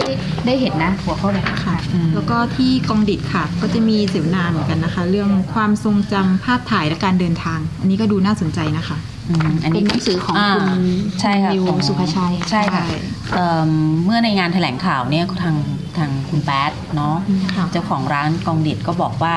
[0.45, 8.97] ได้เห็นนะ หัวข้อแบบนี้ค่ะอืมแล้วก็ที่กองดิดค่ะ ก็จะมีเสวนาเหมือนกันนะคะ เรื่องความทรงจำภาพถ่ายและการเดินทาง อันนี้ก็ดูน่าสนใจนะคะ
[9.29, 10.83] อืมอันเป็นี้นหนังสือของาคุณ
[11.21, 12.97] ใช่ค่ะนิวของสุภาชัยใช่ค่ะใช่
[13.33, 13.71] เอิ่ม
[14.05, 15.55] เมื่อในงานแถลงข่าวเนี่ยทาง
[15.97, 17.15] ทางคุณแป๊ดเนาะ
[17.55, 19.35] ค่ะเจ้าของร้านก็องดิดก็บอกว่า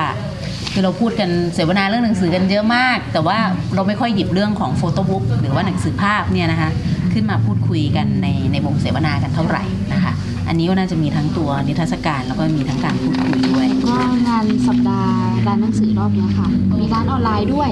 [0.73, 3.37] คือเราพูดกันเสวนาเรื่องหนังสือกันเยอะมาก แต่ว่า
[3.75, 6.69] เราไม่ค่อยหยิบเรื่องของ photobook หรือว่าหนังสือภาพเนี่ยนะคะ
[7.13, 10.13] ขึ้นมาพูดคุยกันในในวงเสวนากันเท่าไหร่นะคะ
[10.47, 13.97] อันนี้ก็น่าจะมีทั้งตัวนิทรรศการแล้วก็มีทั้งการพูดคุยด้วยก็
[14.27, 15.15] งานสัปดาห์
[15.47, 16.47] ร้านหนังสือรอบเนี้ยค่ะ
[16.79, 17.69] มีร้านออนไลน์ด้วย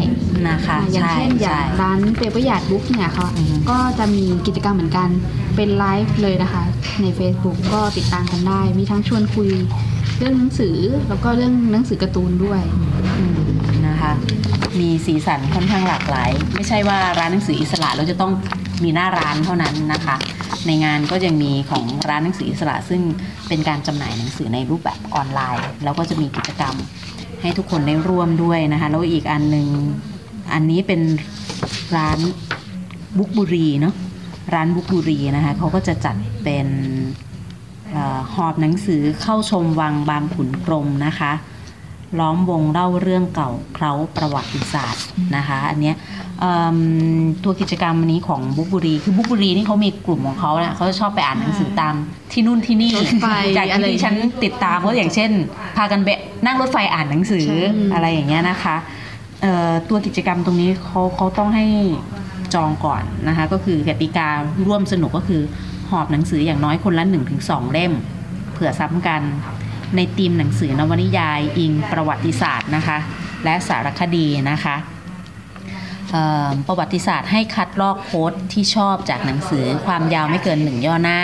[0.50, 5.10] นะคะอย่างใช่เช่นอย่าใช่งร้าน Paper Yard Bookเนี่ยค่ะอือฮึก็จะมีกิจกรรมเหมือนกัน
[5.56, 6.64] เป็นไลฟ์เลยนะคะ
[7.02, 9.50] ใน Facebook ก็ติดตามกันได้ มีทั้งชวนคุย
[10.18, 10.76] เรื่องหนังสือ
[11.10, 12.62] แล้วก็เรื่องหนังสือการ์ตูนด้วย
[13.20, 13.39] อืม
[13.88, 14.12] นะคะ
[14.80, 18.32] มีสีสันค่อนข้างหลากหลาย ไม่ใช่ว่าร้านหนังสืออิสระเราจะต้อง
[18.84, 20.16] มีหน้าร้านเท่านั้นนะคะ
[20.68, 23.02] ในงานก็ยังมีของร้านหนังสืออิสระ ซึ่ง
[23.48, 26.76] เป็นการจำหน่ายหนังสือในรูปแบบออนไลน์ แล้วก็จะมีกิจกรรม
[27.42, 29.68] ให้ทุกคนได้ร่วมด้วยนะคะ แล้วอีกอันหนึ่ง
[30.54, 31.02] อันนี้เป็น
[31.96, 32.20] ร้าน
[33.18, 33.96] บุกบุรีเนาะ
[34.54, 36.68] ร้านบุกบุรีนะคะเขาก็จะจัดเป็น
[37.96, 37.98] อ
[38.34, 41.32] หอบหนังสือเข้าชมวังบางขุนพรมนะคะ
[42.20, 45.03] ล้อมวงเล่าเรื่องเก่าเคล้าประวัติศาสตร์
[45.36, 45.95] นะคะอันเนี้ย
[46.39, 46.78] เอิ่ม
[47.43, 51.95] ตัวกิจกรรมนี้ของบุ๊กบุรีคือบุ๊กบุรีนี่เขามีกลุ่มของเขาเนี่ยเขาจะชอบไปอ่านหนังสือตาม
[52.32, 53.26] ที่นู่นที่นี่รถไฟ
[53.57, 55.32] จากอะไรที่ฉันติดตามก็อย่างเช่น
[55.78, 56.09] พากันไป
[56.45, 57.59] นั่งรถไฟอ่านหนังสือใช่
[57.93, 58.76] อะไรอย่างเงี้ยนะคะ
[59.41, 61.66] เอ่อตัวกิจกรรมตรงนี้เขาเขาต้องให้
[62.53, 64.30] จองก่อนนะคะก็คือกติกา
[64.68, 65.41] ร่วมสนุกก็คือ
[65.89, 67.05] หอบหนังสืออย่างน้อยคนละ
[67.39, 67.93] 1-2 เล่ม
[68.53, 69.22] เผื่อซ้ำกัน
[69.96, 72.98] ในทีมหนังสือนวนิยาย อิงประวัติศาสตร์นะคะ
[73.44, 74.76] และสารคดีนะคะ
[76.68, 81.22] ประวัติศาสตร์ให้คัดลอกโค้ดที่ชอบจากหนังสือความยาวไม่เกินหนึ่งย่อหน้า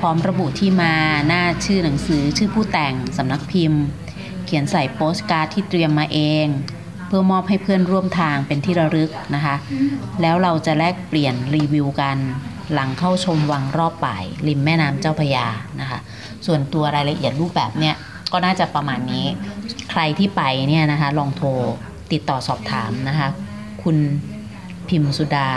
[0.00, 0.94] พร้อมระบุที่มา
[1.28, 3.82] หน้าชื่อหนังสือชื่อผู้แต่งสำนักพิมพ์
[4.44, 6.46] เขียนใส่โปสการ์ดที่เตรียมมาเอง
[7.06, 9.56] เพื่อมอบให้เพื่อนร่วมทางเป็นที่ระลึกนะคะ
[10.20, 12.16] แล้วเราจะแลกเปลี่ยนรีวิวกัน
[12.72, 15.46] หลังเข้าชมวังรอบป่ายริมแม่น้ำเจ้าพยา
[15.80, 15.98] นะคะ
[16.46, 17.96] ส่วนตัวรายละเอียดรูปแบบเนี่ย
[18.32, 19.26] ก็น่าจะประมาณนี้
[19.90, 21.48] ใครที่ไปเนี่ยนะคะลองโทร
[22.12, 23.28] ติดต่อสอบถามนะคะ
[23.82, 23.96] คุณ
[24.88, 25.48] พิมพ์สุดา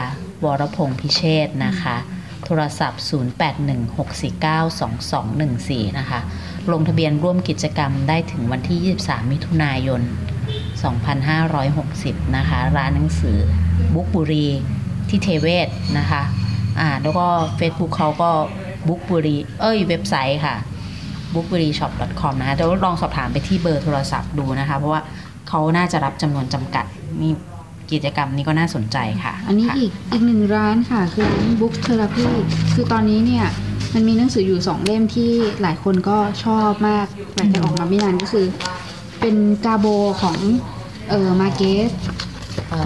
[0.44, 1.96] วรพงษ์พิเชษฐ์นะคะ
[2.46, 6.20] โทรศัพท์ 0816492214 นะคะ
[6.72, 10.02] ลงทะเบียนร่วมกิจกรรมได้ถึงวันที่ 23 มิถุนายน
[10.98, 13.38] 2560 นะคะ ร้านหนังสือ
[13.94, 14.48] บุ๊กบุรี
[15.10, 15.68] ที่เทเวศ
[15.98, 16.22] นะคะ
[16.80, 17.28] อ่า แล้วก็
[17.60, 18.32] Facebook เขาก็
[18.88, 20.56] บุ๊กบุรี เอ้ย เว็บไซต์ค่ะ
[21.34, 25.02] bookveryshop.com นะคะเดี๋ยวลองสอบถามไปที่เบอร์โทรศัพท์ดูนะคะ เพราะว่า
[25.50, 26.86] เขาน่าจะรับจำนวนจำกัด
[27.22, 27.34] นี่
[27.92, 32.28] กิจกรรมนี้ก็น่าสนใจค่ะ อันนี้ค่ะอีกอีกหนึ่งร้านค่ะคือร้าน Book Therapy
[32.74, 33.46] คือตอนนี้เนี่ย
[33.94, 37.06] มันมีหนังสืออยู่สองเล่มที่หลายคนก็ชอบมาก
[37.36, 38.46] หลังจากออกมาไม่นานก็คือ
[39.20, 39.86] เป็นกาโบ
[40.22, 40.38] ของ
[41.10, 41.92] เออมาเกส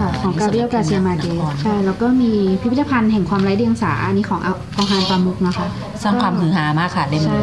[0.00, 4.40] ค่ะ ของกาเบรียลกาเซียมาเกสใช่แล้วก็มีพิพิธภัณฑ์แห่งความไร้เดียงสาอันนี้ของ
[4.74, 5.66] ของฮานปามุกนะคะ
[6.02, 7.42] สร้างความฮือฮามากค่ะเล่มใช่นี้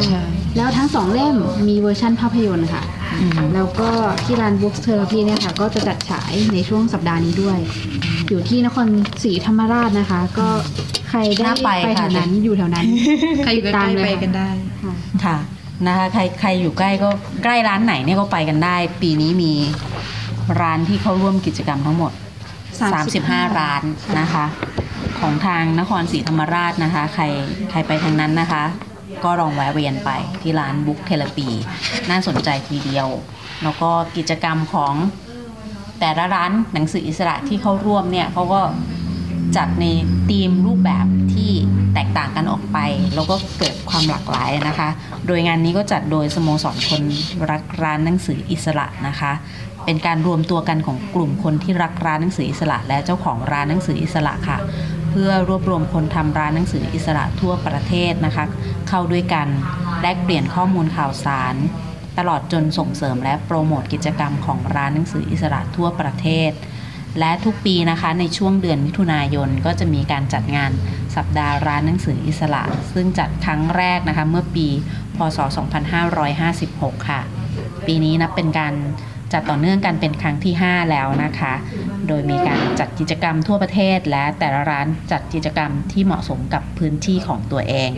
[0.58, 1.36] แล้วทั้งสองเล่ม
[1.68, 2.84] มีเวอร์ชั่นภาพยนตร์ค่ะ
[3.22, 3.90] อืมแล้วก็
[4.24, 7.58] ที่ร้าน Books Therapy เนี่ยค่ะ ก็จะจัดฉายในช่วงสัปดาห์นี้ด้วย
[8.30, 8.88] อยู่ที่นคร
[9.24, 10.48] ศรีธรรมราชนะคะ ก็
[11.10, 12.86] ใครได้น่าไปไปแถค่ะวนั้นอยู่แถวนั้น
[13.44, 14.50] ใครอยู่ใกติดตาล้มๆเลยไปกันได้
[14.84, 15.38] ค่ะค่ะ
[15.88, 17.10] นะคะใครใครอยู่ใกล้ก็
[17.44, 19.52] ใกล้ร้านไหนเนี่ยก็ไปกันได้ ปีนี้มี
[20.62, 22.12] ร้านที่เข้าร่วมกิจกรรมทั้งหมด
[22.92, 23.84] 35 ร้าน
[24.20, 24.46] นะคะ
[25.20, 27.24] ของทางนครศรีธรรมราชนะคะ ใคร
[27.70, 28.64] ใครไปทางนั้นนะคะ
[29.24, 30.12] ก็ลองแวะเวียนไป
[30.42, 31.48] ที่ร้านบุ๊กเทเลปี
[32.10, 33.08] น่าสนใจทีเดียว
[33.64, 34.94] แล้วก็กิจกรรมของ
[36.00, 38.62] แต่ละร้านหนังสืออิสระที่เข้าร่วมเนี่ยเขาก็
[39.58, 39.86] จัดใน
[40.30, 41.52] ธีมรูปแบบที่
[41.94, 42.78] แตกต่างกันออกไป
[43.16, 44.90] แล้วก็เกิดความหลากหลายนะคะ
[45.28, 47.04] โดยงานนี้ก็จัดโดยสโมสรคน
[47.50, 49.32] รักร้านหนังสืออิสระนะคะ
[49.86, 54.58] เป็นการรวมตัวกันของกลุ่มคนที่รักร้านหนังสืออิสระ และเจ้าของร้านหนังสืออิสระค่ะ
[55.10, 58.46] เพื่อรวบรวมคนทำร้านหนังสืออิสระทั่วประเทศนะคะ
[58.90, 59.48] เข้าด้วยกัน
[60.02, 61.56] แลกเปลี่ยนข้อมูลข่าวสาร
[62.18, 66.52] ตลอดจนส่งเสริมและโปรโมทกิจกรรมของร้านหนังสืออิสระทั่วประเทศ
[67.20, 70.72] และทุกปีนะคะในช่วงเดือนมิถุนายนก็จะมีการจัดงาน
[71.16, 72.64] สัปดาห์ร้านหนังสืออิสระ
[72.94, 74.68] ซึ่งจัดครั้งแรกนะคะเมื่อปี
[75.16, 75.38] พศ
[76.24, 77.22] 2556 ค่ะ
[77.88, 78.74] ปีนี้นับเป็นการ
[79.34, 81.54] จัดต่อเนื่องกันเป็นครั้งที่ 5 แล้วนะคะ
[82.08, 87.90] โดยมีการจัดกิจกรรมทั่วประเทศ และแต่ละร้านจัดกิจกรรมที่เหมาะสมกับพื้นที่ของตัวเอง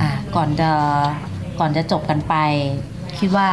[0.00, 0.02] อ
[0.36, 0.70] ก่อนจะ
[1.60, 2.34] ก่อนจะจบกันไป
[3.18, 3.48] คิดว่า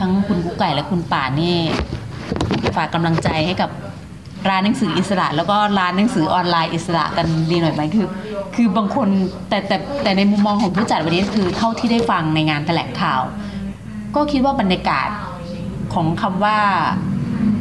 [0.00, 1.56] ทั้งคุณกุ๊กไก่และคุณป่านี่
[2.76, 3.70] ฝากกำลังใจให้กับ
[4.48, 8.06] ร้านหนังสืออิสระ แล้วก็ร้านหนังสือออนไลน์อิสระกันดีหน่อยไหมคือ
[8.54, 9.08] คือบางคน
[9.48, 13.22] แต่แต่แต่ในมุมมองของผู้จัดวันนี้คือเท่าที่ได้ฟังในงานแถลงข่าว
[14.14, 15.08] ก็คิดว่าบรรยากาศ
[15.94, 16.58] ของคำว่า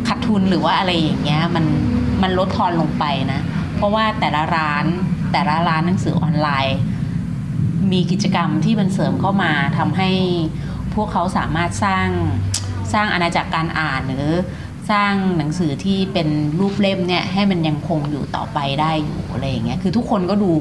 [0.07, 1.65] ขาดทุนหรือว่าอะไรอย่างเงี้ยมัน
[2.21, 3.41] มันลดทอนลงไปนะ
[3.75, 4.85] เพราะว่าแต่ละร้าน
[5.33, 6.77] แต่ละร้านหนังสือออนไลน์
[7.91, 10.09] มีกิจกรรมที่มันเสริมเข้ามาทำให้
[10.95, 12.07] พวกเขาสามารถสร้าง
[12.93, 14.27] สร้างอาณาจักรการอ่านหรือ
[14.91, 16.27] สร้างหนังสือที่เป็น
[16.59, 20.51] รูปเล่มเนี่ยให้มันยังคงอยู่ต่อไปได้อยู่อะไรอย่างเงี้ยคือทุกคนก็ดู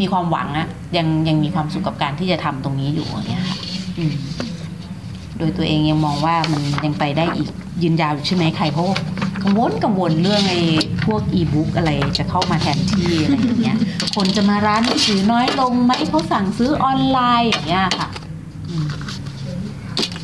[0.00, 3.58] มีความหวังอะยังยังมีความสุขกับการที่จะทำตรงนี้อยู่อย่างเงี้ยค่ะ
[3.98, 4.14] อืม
[5.38, 7.48] โดยตัวเองยังมองว่ามันยังไปได้อีก
[7.82, 8.98] ยืนยาวใช่ไหมใครเขาะ
[9.42, 10.62] กังวลกังวลเรื่องไอ้
[11.06, 13.76] พวกอีบุ๊กอะไรจะเข้ามาแทนที่อะไรอย่างเงี้ย
[14.16, 18.08] คนจะมาร้านหนังสือน้อยลงไหมเขาสั่งซื้อออนไลน์อย่างเงี้ยค่ะ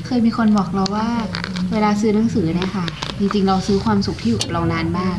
[0.07, 1.09] เคยมีคนบอกเราว่า
[1.73, 2.87] เวลาซื้อหนังสือเนี่ยค่ะ
[3.19, 5.17] จริงๆ เราซื้อความสุขที่อยู่กับเรานานมาก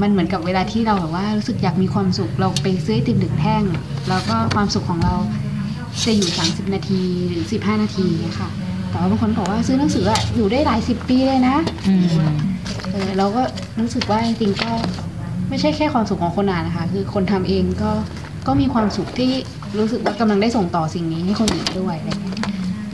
[0.00, 3.62] มันเหมือนกับเวลาที่เราแบบว่ารู้สึกอยากมีความสุขเราไปซื้อติมถึงแท่ง
[4.08, 5.14] แล้วก็ความสุขของเรา
[6.04, 8.50] จะอยู่ 30 นาทีหรือ 15 นาทีเนี่ยค่ะ
[8.94, 11.56] แต่ว่าบางคนบอกว่าซื้อหนังสืออะอยู่ได้หลายสิบปีเลยนะ
[11.88, 12.06] อืม
[12.92, 13.42] เออเราก็
[13.80, 14.70] รู้สึกว่าจริงๆก็
[15.48, 17.90] ไม่ใช่แค่ความสุขของคนอ่านนะคะ คือคนทำเองก็
[18.46, 19.30] ก็มีความสุขที่
[19.78, 22.38] รู้สึกว่ากำลังได้ส่งต่อสิ่งนี้ให้คนอื่นด้วยอะไรเงี้ย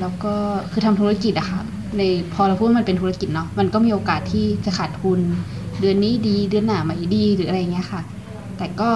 [0.00, 0.34] แล้วก็
[0.72, 1.60] คือทำธุรกิจอะค่ะ
[1.98, 2.02] ใน
[2.34, 5.20] พอเราพูดว่ามันเป็นธุรกิจเนาะมันก็มีโอกาสที่จะขาดทุน
[5.80, 8.00] เดือนนี้ดีเดือนหน้าไม่ดีหรืออะไรเงี้ยค่ะ
[8.58, 8.90] แต่ก็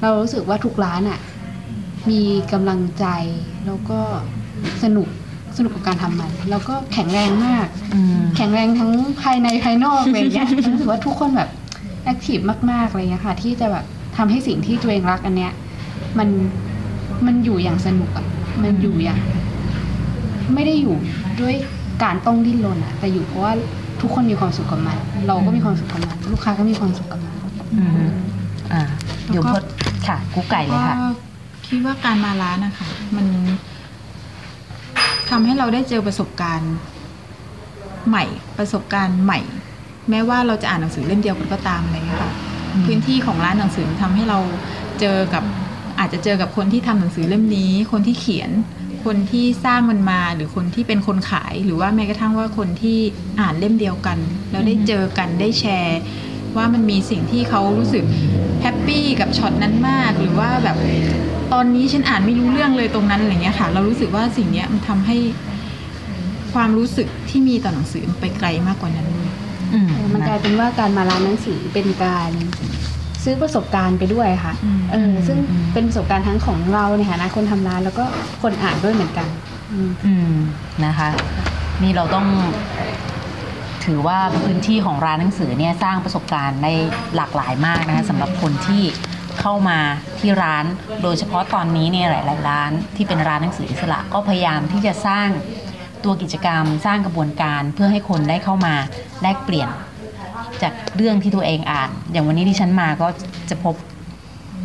[0.00, 1.18] เรารู้สึกว่าทุกร้านอะ
[2.10, 2.22] มี
[2.52, 3.06] กำลังใจ
[3.66, 4.00] แล้วก็
[4.82, 5.08] สนุก
[5.56, 8.90] สนุกกับการทำมัน แล้วก็แข็งแรงมากอืมแข็งแรงทั้ง
[9.22, 11.48] ภายในภายนอกอะไรอย่างเงี้ยรู้สึกว่าทุกคนแบบ
[12.04, 12.38] active
[12.70, 13.84] มากๆอะไรเงี้ยค่ะ ที่จะแบบ
[14.16, 15.52] ทำให้สิ่งที่ตัวเองรักอันเนี้ย
[16.18, 16.28] มัน
[17.26, 18.26] มันอยู่อย่างสนุกอะ
[18.62, 19.18] มันอยู่อย่าง
[20.54, 20.96] ไม่ได้อยู่
[21.40, 21.54] ด้วย
[22.02, 23.52] การต้องดิ้นรนอะแต่อยู่เพราะว่า
[24.00, 27.34] ทุกคนมีความสุขกับมัน เราก็มีความสุขกับมัน ลูกค้าก็มีความสุขกับมัน
[27.74, 28.08] อืม
[28.72, 28.82] อ่า
[29.28, 29.64] เดี๋ยวแล้วพก็ด
[30.06, 31.08] ค่ะกุ๊กไก่เลยค่ะก็
[31.68, 33.26] คิดว่าการมาร้านนะคะมัน
[35.30, 36.72] ทำให้เราได้เจอประสบการณ์
[38.08, 38.24] ใหม่
[38.58, 39.40] ประสบการณ์ใหม่
[40.10, 42.32] แม้ว่าเราจะอ่านหนังสือเล่มเดียวกันก็ตามอะไรอย่างเงี้ยค่ะ
[42.74, 44.38] อืมพื้นที่ของร้านหนังสือทำให้เรา
[45.00, 45.44] เจอกับ
[45.98, 48.50] อาจจะเจอกับคนที่ทำหนังสือเล่มนี้ คนที่เขียน
[49.04, 52.98] คนที่สร้างมันมา หรือคนที่เป็นคนขาย หรือว่าแม้กระทั่งว่าคนที่
[53.40, 54.18] อ่านเล่มเดียวกัน
[54.50, 56.00] แล้วได้เจอกันได้แชร์
[56.56, 58.04] ว่ามันมีสิ่งที่เขารู้สึก
[58.62, 60.76] แฮปปี้กับช็อตนั้นมาก หรือว่าแบบ
[61.52, 65.16] ตอนนี้ฉันอ่านไม่รู้เรื่องเลยตรงนั้นอะไรเงี้ยค่ะ เรารู้สึกว่าสิ่งเนี้ยมันทำให้
[66.54, 69.30] ความรู้สึกที่มีต่อหนังสือมันไปไกลมากกว่านั้นเลย
[69.74, 72.30] อืมมันกลายเป็นว่าการมาร้านหนังสือเป็นการ
[73.24, 75.38] ซื้อประสบการณ์ไปด้วยค่ะอืมเออซึ่ง
[75.72, 78.04] เป็นประสบการณ์ทั้งของเราในฐานะคนทำร้านแล้วก็
[78.42, 79.28] คนอ่านด้วยเหมือนกัน
[79.72, 80.32] อืมอืม
[80.84, 81.08] นะคะ
[81.82, 82.26] นี่เราต้อง
[83.84, 86.72] ถือว่าพื้นที่ของร้านหนังสือเนี่ยสร้างประสบการณ์ได้
[87.16, 88.82] หลากหลายมากนะคะสำหรับคนที่
[89.40, 89.78] เข้ามา
[90.18, 90.64] ที่ร้าน
[91.02, 95.28] โดยเฉพาะตอนนี้เนี่ยหลาย ๆ ร้านที่เป็นร้านหนังสืออิสระก็พยายามที่จะสร้าง
[96.04, 98.74] ตัวกิจกรรม สร้างกระบวนการเพื่อให้คนได้เข้ามา
[99.22, 99.68] แลกเปลี่ยน
[100.62, 103.08] จากเรื่องที่ตัวเองอ่าน อย่างวันนี้ที่ฉันมาก็
[103.50, 103.74] จะพบ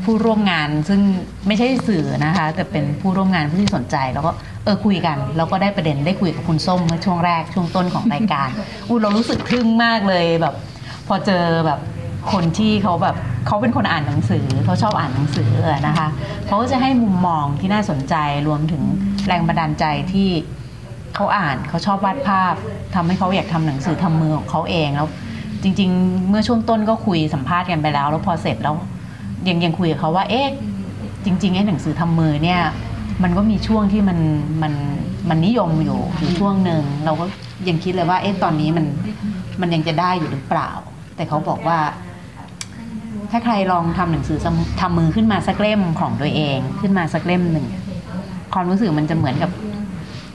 [0.04, 1.02] ผู้ร่วมงานซึ่ง
[1.48, 4.32] ไม่ใช่สื่อนะคะ แต่เป็นผู้ร่วมงานผู้ที่สนใจแล้วก็
[4.66, 8.50] เออคุยกันแล้วก็ได้ประเด็นได้คุยกับคุณส้มเมื่อช่วงแรกช่วงต้นของรายการ
[8.88, 10.56] อู้เรารู้สึกทึ่งมากเลยแบบ
[11.08, 11.80] พอเจอแบบ
[12.32, 13.16] คนที่เขาแบบ
[13.48, 16.08] เขาเป็นคนอ่านหนังสือเขาชอบอ่านหนังสืออะนะคะ
[16.48, 18.16] เขาก็จะให้มุมมองที่น่าสนใจ
[18.48, 18.84] รวมถึง
[19.28, 20.30] แรงบันดาลใจที่
[21.16, 22.54] เขาอ่านเขาชอบวาดภาพ
[22.96, 25.08] ทำให้เขาอยากทำหนังสือทำมือของเขาเองแล้ว
[25.64, 28.76] จริง ๆ เมื่อช่วงต้นก็คุยสัมภาษณ์กันไปแล้ว แล้วพอเสร็จแล้ว
[29.48, 30.48] ยังยังคุยกับเขาว่าเอ๊ะ
[31.26, 32.62] จริงๆไอ้หนังสือทำมือเนี่ย
[33.24, 34.20] มันก็มีช่วงที่มัน
[34.62, 34.74] มัน
[35.30, 37.26] มันนิยมอยู่อยู่ช่วงหนึ่งเราก็
[37.68, 38.86] ยังคิดเลยว่า เอ๊ะตอนนี้มัน
[39.62, 40.72] มันยังจะได้อยู่หรือเปล่า
[41.16, 41.78] แต่เขาบอกว่า
[43.32, 47.66] ถ้าใครลองทำหนังสือทำทำมือขึ้นมาสักเล่มของตัวเองขึ้นมาสักเล่มหนึ่ง
[48.54, 49.52] ความรู้สึกมันจะเหมือนกับ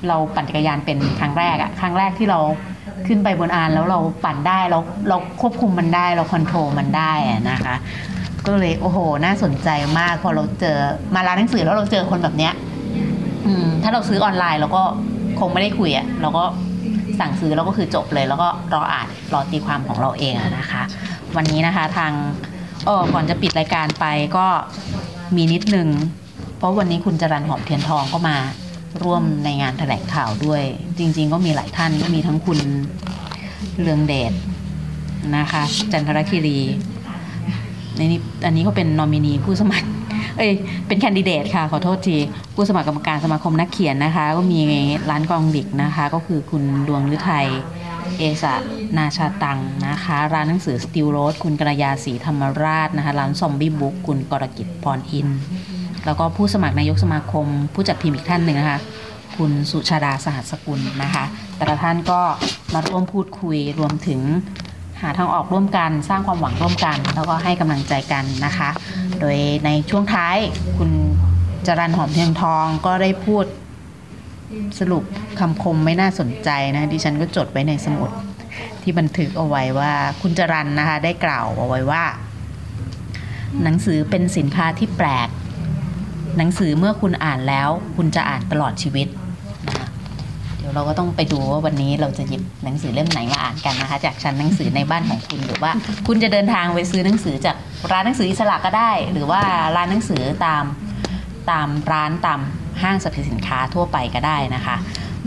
[0.09, 2.39] เราปั่นจักรยานเป็นครั้งแรกอะครั้งแรกที่เรา
[3.07, 4.79] ขึ้นไปบนอานแล้วเราปั่นได้เรา
[5.09, 7.75] เราควบคุมมันได้เราคอนโทรลมันได้อะนะคะ
[8.47, 9.69] ก็เลยโอ้โห น่าสนใจ
[9.99, 10.77] มากพอเราเจอ
[11.15, 12.53] มาร้านหนังสือแล้วเราเจอคนแบบเนี้ย
[13.83, 14.83] ถ้าเราซื้อออนไลน์เราก็
[15.41, 16.45] คงไม่ได้คุยอะเราก็
[17.21, 20.83] สั่งซื้อแล้วก็คือจบเลย แล้วก็รออ่านรอตีความของเราเองนะคะ
[21.37, 22.13] วันนี้นะคะทาง
[22.87, 24.05] เออก่อนจะปิดรายการไป
[24.37, 24.47] ก็
[25.37, 25.89] มีนิดนึง
[26.59, 28.37] เพราะวันนี้คุณจรันหอมเทียนทองก็มา
[29.03, 30.63] ร่วมในงานแถลงข่าวด้วย
[30.99, 32.59] จริง ๆ ก็มีหลายท่านก็มีทั้งคุณ
[33.81, 34.33] เรืองเดช
[35.37, 36.59] นะคะ จันทรคีรี
[37.97, 39.89] ในนี้อันนี้เขาเป็นนอมินีผู้สมัคร
[40.41, 40.55] เอ้ย
[40.87, 42.17] เป็นแคนดิเดตค่ะ ขอโทษที
[42.55, 44.61] ผู้สมัครกรรมการสมาคมนักเขียนนะคะ ก็มี
[45.11, 47.47] ร้านกองดิกนะคะ ก็คือคุณดวงฤทัย
[48.19, 48.55] เอสะ
[48.99, 55.29] นาชาตังนะคะ ร้านหนังสือสติลโรสคุณกระยาศรีธรรมราชนะคะ ร้านซอมบี้บุ๊กคุณกรกิจพรอิน
[56.05, 58.79] แล้วก็ผู้สมัครนายกสมาคม ผู้จัดพิมพ์อีกท่านหนึ่งนะคะ
[59.37, 61.25] คุณสุชาดาสหัสกุลนะคะ
[61.57, 62.21] แต่ละท่านก็
[62.75, 64.21] มาร่วมพูดคุยรวมถึง
[65.03, 68.71] หาทางออกร่วมกัน สร้างความหวังร่วมกัน แล้วก็ให้กำลังใจกันนะคะ
[69.21, 70.37] โดยในช่วงท้าย
[70.79, 70.91] คุณ
[71.67, 73.45] จรันหอมเทียงทองก็ได้พูด
[74.79, 75.05] สรุป
[75.41, 78.11] คำคมไม่น่าสนใจนะดิฉันก็จดไว้ในสมุด
[78.83, 82.05] ที่บันทึกเอาไว้ว่าคุณจรันนะคะ ได้กล่าวเอาไว้ว่า
[83.63, 85.29] หนังสือเป็นสินค้าที่แปลก
[86.37, 89.09] หนังสือเมื่อคุณอ่านแล้ว คุณจะอ่านตลอดชีวิต
[90.61, 95.73] เดี๋ยวเราก็ต้องไปดูว่าวันนี้เราจะหยิบหนังสือเล่มไหนมาอ่านกันนะคะ จากชั้นหนังสือในบ้านของคุณหรือว่า
[96.07, 97.57] คุณจะเดินทางไปซื้อหนังสือจาก
[97.93, 99.41] ร้านหนังสืออิสระก็ได้ หรือว่า
[99.77, 100.65] ร้านหนังสือตาม
[101.51, 102.41] ตามร้านตาม
[102.83, 104.77] ห้างสรรพสินค้าทั่วไปก็ได้นะคะ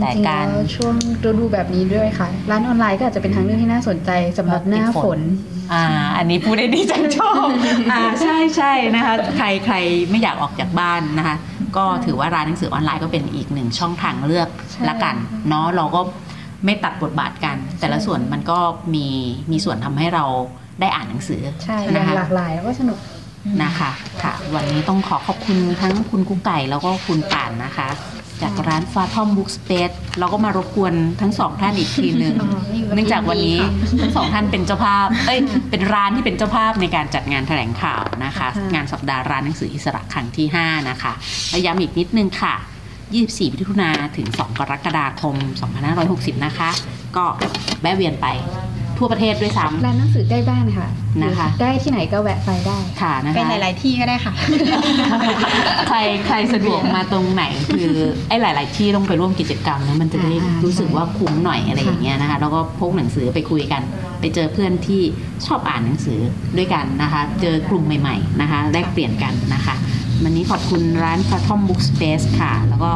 [0.00, 5.20] แต่จริงๆการแล้วช่วงฤดูแบบนี้ด้วยค่ะ ร้านออนไลน์ก็อาจจะเป็นทางเลือกที่น่าสนใจสำหรับหน้าฝน
[5.72, 5.84] อ่า
[6.16, 7.46] อันนี้พูดได้ดีจังชอบ
[7.92, 9.76] อ่าใช่ใช่นะคะ ใครใคร
[10.10, 11.36] ไม่อยากออกจากบ้านนะคะ
[11.76, 15.14] ก็ถือว่าร้านหนังสือออนไลน์ก็เป็นอีกหนึ่งช่องทางเลือกใช่ละกัน
[15.48, 16.00] เนาะเราก็
[16.64, 18.58] ไม่ตัดบทบาทกัน แต่ละส่วนมันก็
[18.94, 19.06] มี
[19.50, 20.24] มีส่วนทำให้เรา
[20.80, 22.98] ได้อ่านหนังสือใช่อนะย่างคะหลากหลายแล้วก็สนุก
[23.62, 23.90] นะคะ
[24.22, 27.88] ค่ะ วันนี้ต้องขอขอบคุณทั้งคุณกุ๊กไก่แล้วก็คุณป่านนะคะ
[28.42, 35.40] จากร้านฟาทอมบุ๊กสเปซเราก็มารบกวนทั้งสองท่านอีกทีหนึ่งอ๋อนี่ก็เนื่องจากวันนี้ยินดีค่ะทั้งสองท่านเป็นเจ้าภาพเอ้ย
[35.70, 41.12] เป็นร้านที่เป็นเจ้าภาพในการจัดงานแถลงข่าวนะคะค่ะงานสัปดาห์ร้านหนังสืออิสระครั้งที่ 5 นะคะ
[41.50, 42.54] และย้ำอีกนิดนึงค่ะ
[43.04, 45.36] 24มิถุนาถึง 2 กรกฎาคม
[45.90, 46.70] 2560 นะคะ
[47.16, 47.24] ก็
[47.80, 48.26] แวะเวียนไป
[48.98, 50.88] ทั่วประเทศด้วยซ้ร้านหนังสือใกล้บ้านค่ะ
[51.24, 54.32] นะคะ ได้ที่ไหนก็แวะไปได้ำค่ะนะคะเป็นหลาย ๆ ที่ก็ได้ค่ะ
[55.88, 57.92] ใครใครสะดวกมาตรงไหน คือ
[58.28, 63.82] ไอ้หลาย ๆ ที่ต้องไปร่วมกิจกรรมนะมันจะได้อ่ารู้สึกว่าคุ้มหน่อยอะไรอย่างเงี้ยนะคะแล้วก็พกหนังสือไปคุยกัน
[64.20, 65.02] ไปเจอเพื่อนที่
[65.46, 66.20] ชอบอ่านหนังสือ
[66.56, 69.74] ด้วยกันนะคะ เจอกลุ่มใหม่ ๆ นะคะ แลกเปลี่ยนกันนะคะ
[70.24, 72.92] วันนี้ขอบคุณร้าน f a t o m Book Space ค่ะ แล้วก็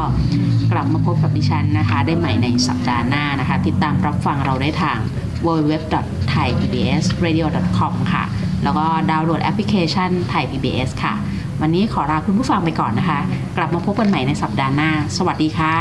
[0.73, 4.99] กลับมาพบกับดิฉันนะคะ ได้ใหม่ในสัปดาห์หน้านะคะ ติดตามรับฟังเราได้ทาง
[5.47, 8.25] www.thaipbsradio.com ค่ะ
[8.65, 11.15] แล้วก็ดาวน์โหลดแอปพลิเคชัน Thai PBS ค่ะ
[11.61, 13.19] วันนี้ขอลาคุณผู้ฟังไปก่อนนะคะ
[13.57, 15.77] กลับมาพบกันใหม่ในสัปดาห์หน้า สวัสดีค่ะ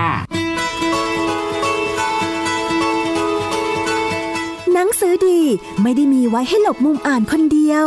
[4.73, 5.41] หนังสือดี
[5.81, 7.85] ไม่ได้มีไว้ให้หลบมุมอ่านคนเดียว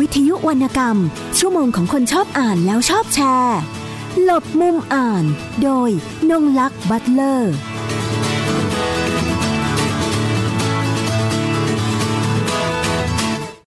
[0.00, 0.96] วิทยุวรรณกรรม
[1.38, 3.58] ชั่วโมงของคนชอบอ่านแล้วชอบแชร์
[4.24, 5.24] หลบมุมอ่าน
[5.62, 5.90] โดย
[6.30, 7.54] นงลักษ์บัตเลอร์